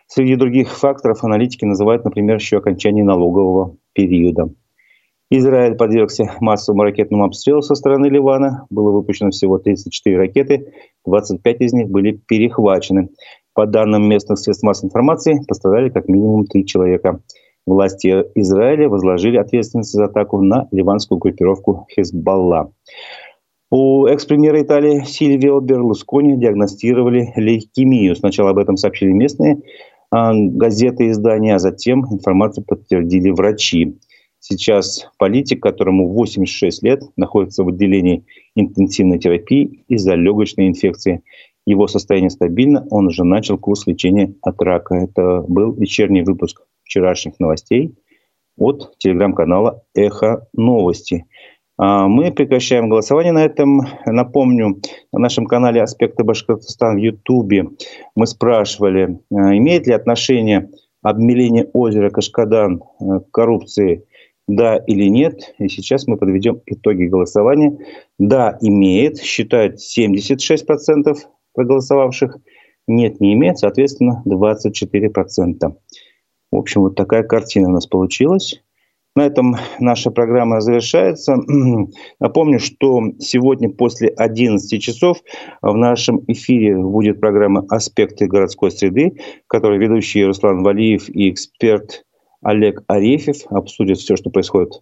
Среди 0.07 0.35
других 0.37 0.69
факторов 0.69 1.25
аналитики 1.25 1.65
называют, 1.65 2.05
например, 2.05 2.37
еще 2.37 2.59
окончание 2.59 3.03
налогового 3.03 3.75
периода. 3.91 4.49
Израиль 5.33 5.75
подвергся 5.75 6.29
массовому 6.41 6.83
ракетному 6.83 7.23
обстрелу 7.23 7.61
со 7.61 7.73
стороны 7.73 8.07
Ливана. 8.07 8.65
Было 8.69 8.91
выпущено 8.91 9.29
всего 9.31 9.59
34 9.59 10.17
ракеты, 10.17 10.73
25 11.05 11.61
из 11.61 11.71
них 11.71 11.89
были 11.89 12.11
перехвачены. 12.11 13.09
По 13.53 13.65
данным 13.65 14.09
местных 14.09 14.39
средств 14.39 14.63
массовой 14.63 14.89
информации, 14.89 15.41
пострадали 15.47 15.89
как 15.89 16.09
минимум 16.09 16.45
три 16.45 16.65
человека. 16.65 17.21
Власти 17.65 18.25
Израиля 18.35 18.89
возложили 18.89 19.37
ответственность 19.37 19.93
за 19.93 20.05
атаку 20.05 20.41
на 20.41 20.67
ливанскую 20.71 21.17
группировку 21.17 21.87
Хезбалла. 21.95 22.73
У 23.69 24.05
экс-премьера 24.07 24.61
Италии 24.61 25.05
Сильвио 25.05 25.61
Берлускони 25.61 26.35
диагностировали 26.35 27.31
лейкемию. 27.37 28.17
Сначала 28.17 28.49
об 28.49 28.57
этом 28.57 28.75
сообщили 28.75 29.13
местные 29.13 29.61
а, 30.09 30.33
газеты 30.33 31.05
и 31.05 31.11
издания, 31.11 31.55
а 31.55 31.59
затем 31.59 32.05
информацию 32.11 32.65
подтвердили 32.65 33.29
врачи. 33.29 33.97
Сейчас 34.43 35.07
политик, 35.19 35.61
которому 35.61 36.09
86 36.09 36.81
лет, 36.81 37.03
находится 37.15 37.63
в 37.63 37.67
отделении 37.67 38.25
интенсивной 38.55 39.19
терапии 39.19 39.85
из-за 39.87 40.15
легочной 40.15 40.67
инфекции. 40.67 41.21
Его 41.67 41.87
состояние 41.87 42.31
стабильно, 42.31 42.87
он 42.89 43.05
уже 43.05 43.23
начал 43.23 43.59
курс 43.59 43.85
лечения 43.85 44.33
от 44.41 44.59
рака. 44.63 44.95
Это 44.95 45.45
был 45.47 45.73
вечерний 45.73 46.23
выпуск 46.23 46.63
вчерашних 46.83 47.39
новостей 47.39 47.93
от 48.57 48.97
телеграм-канала 48.97 49.83
«Эхо 49.93 50.47
новости». 50.53 51.27
А, 51.77 52.07
мы 52.07 52.31
прекращаем 52.31 52.89
голосование 52.89 53.33
на 53.33 53.45
этом. 53.45 53.81
Напомню, 54.07 54.81
на 55.13 55.19
нашем 55.19 55.45
канале 55.45 55.83
«Аспекты 55.83 56.23
Башкортостана» 56.23 56.95
в 56.95 57.03
Ютубе 57.03 57.67
мы 58.15 58.25
спрашивали, 58.25 59.19
а, 59.31 59.55
имеет 59.55 59.85
ли 59.85 59.93
отношение 59.93 60.71
обмеление 61.03 61.69
озера 61.73 62.09
Кашкадан 62.09 62.81
а, 62.99 63.19
к 63.19 63.29
коррупции 63.29 64.03
да 64.47 64.77
или 64.77 65.05
нет. 65.05 65.53
И 65.59 65.67
сейчас 65.67 66.07
мы 66.07 66.17
подведем 66.17 66.61
итоги 66.65 67.05
голосования. 67.05 67.77
Да, 68.19 68.57
имеет, 68.61 69.19
считают 69.19 69.77
76% 69.77 71.15
проголосовавших. 71.53 72.37
Нет, 72.87 73.21
не 73.21 73.33
имеет, 73.33 73.59
соответственно, 73.59 74.23
24%. 74.27 75.73
В 76.51 76.55
общем, 76.55 76.81
вот 76.81 76.95
такая 76.95 77.23
картина 77.23 77.69
у 77.69 77.71
нас 77.71 77.87
получилась. 77.87 78.61
На 79.15 79.25
этом 79.25 79.57
наша 79.79 80.09
программа 80.09 80.61
завершается. 80.61 81.35
Напомню, 82.19 82.59
что 82.59 83.01
сегодня 83.19 83.69
после 83.69 84.07
11 84.07 84.81
часов 84.81 85.21
в 85.61 85.75
нашем 85.75 86.23
эфире 86.27 86.77
будет 86.77 87.19
программа 87.19 87.65
«Аспекты 87.69 88.27
городской 88.27 88.71
среды», 88.71 89.17
в 89.45 89.47
которой 89.47 89.79
ведущий 89.79 90.23
Руслан 90.23 90.63
Валиев 90.63 91.09
и 91.09 91.29
эксперт 91.29 92.05
Олег 92.41 92.83
Арефьев 92.87 93.45
обсудит 93.49 93.97
все, 93.97 94.15
что 94.15 94.29
происходит 94.29 94.81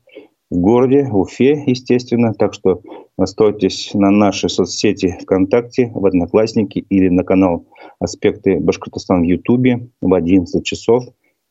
в 0.49 0.57
городе, 0.57 1.05
в 1.05 1.17
Уфе, 1.17 1.63
естественно. 1.65 2.33
Так 2.33 2.53
что 2.53 2.81
настройтесь 3.17 3.91
на 3.93 4.09
наши 4.09 4.49
соцсети 4.49 5.17
ВКонтакте, 5.21 5.91
в 5.93 6.05
Одноклассники 6.05 6.79
или 6.79 7.09
на 7.09 7.23
канал 7.23 7.67
«Аспекты 7.99 8.59
Башкортостана» 8.59 9.21
в 9.21 9.25
Ютубе 9.25 9.89
в 10.01 10.13
11 10.13 10.63
часов. 10.65 11.03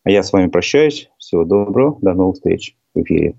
А 0.04 0.10
я 0.10 0.22
с 0.22 0.32
вами 0.32 0.48
прощаюсь. 0.48 1.10
Всего 1.18 1.44
доброго. 1.44 1.98
До 2.00 2.14
новых 2.14 2.36
встреч 2.36 2.76
в 2.94 3.02
эфире. 3.02 3.36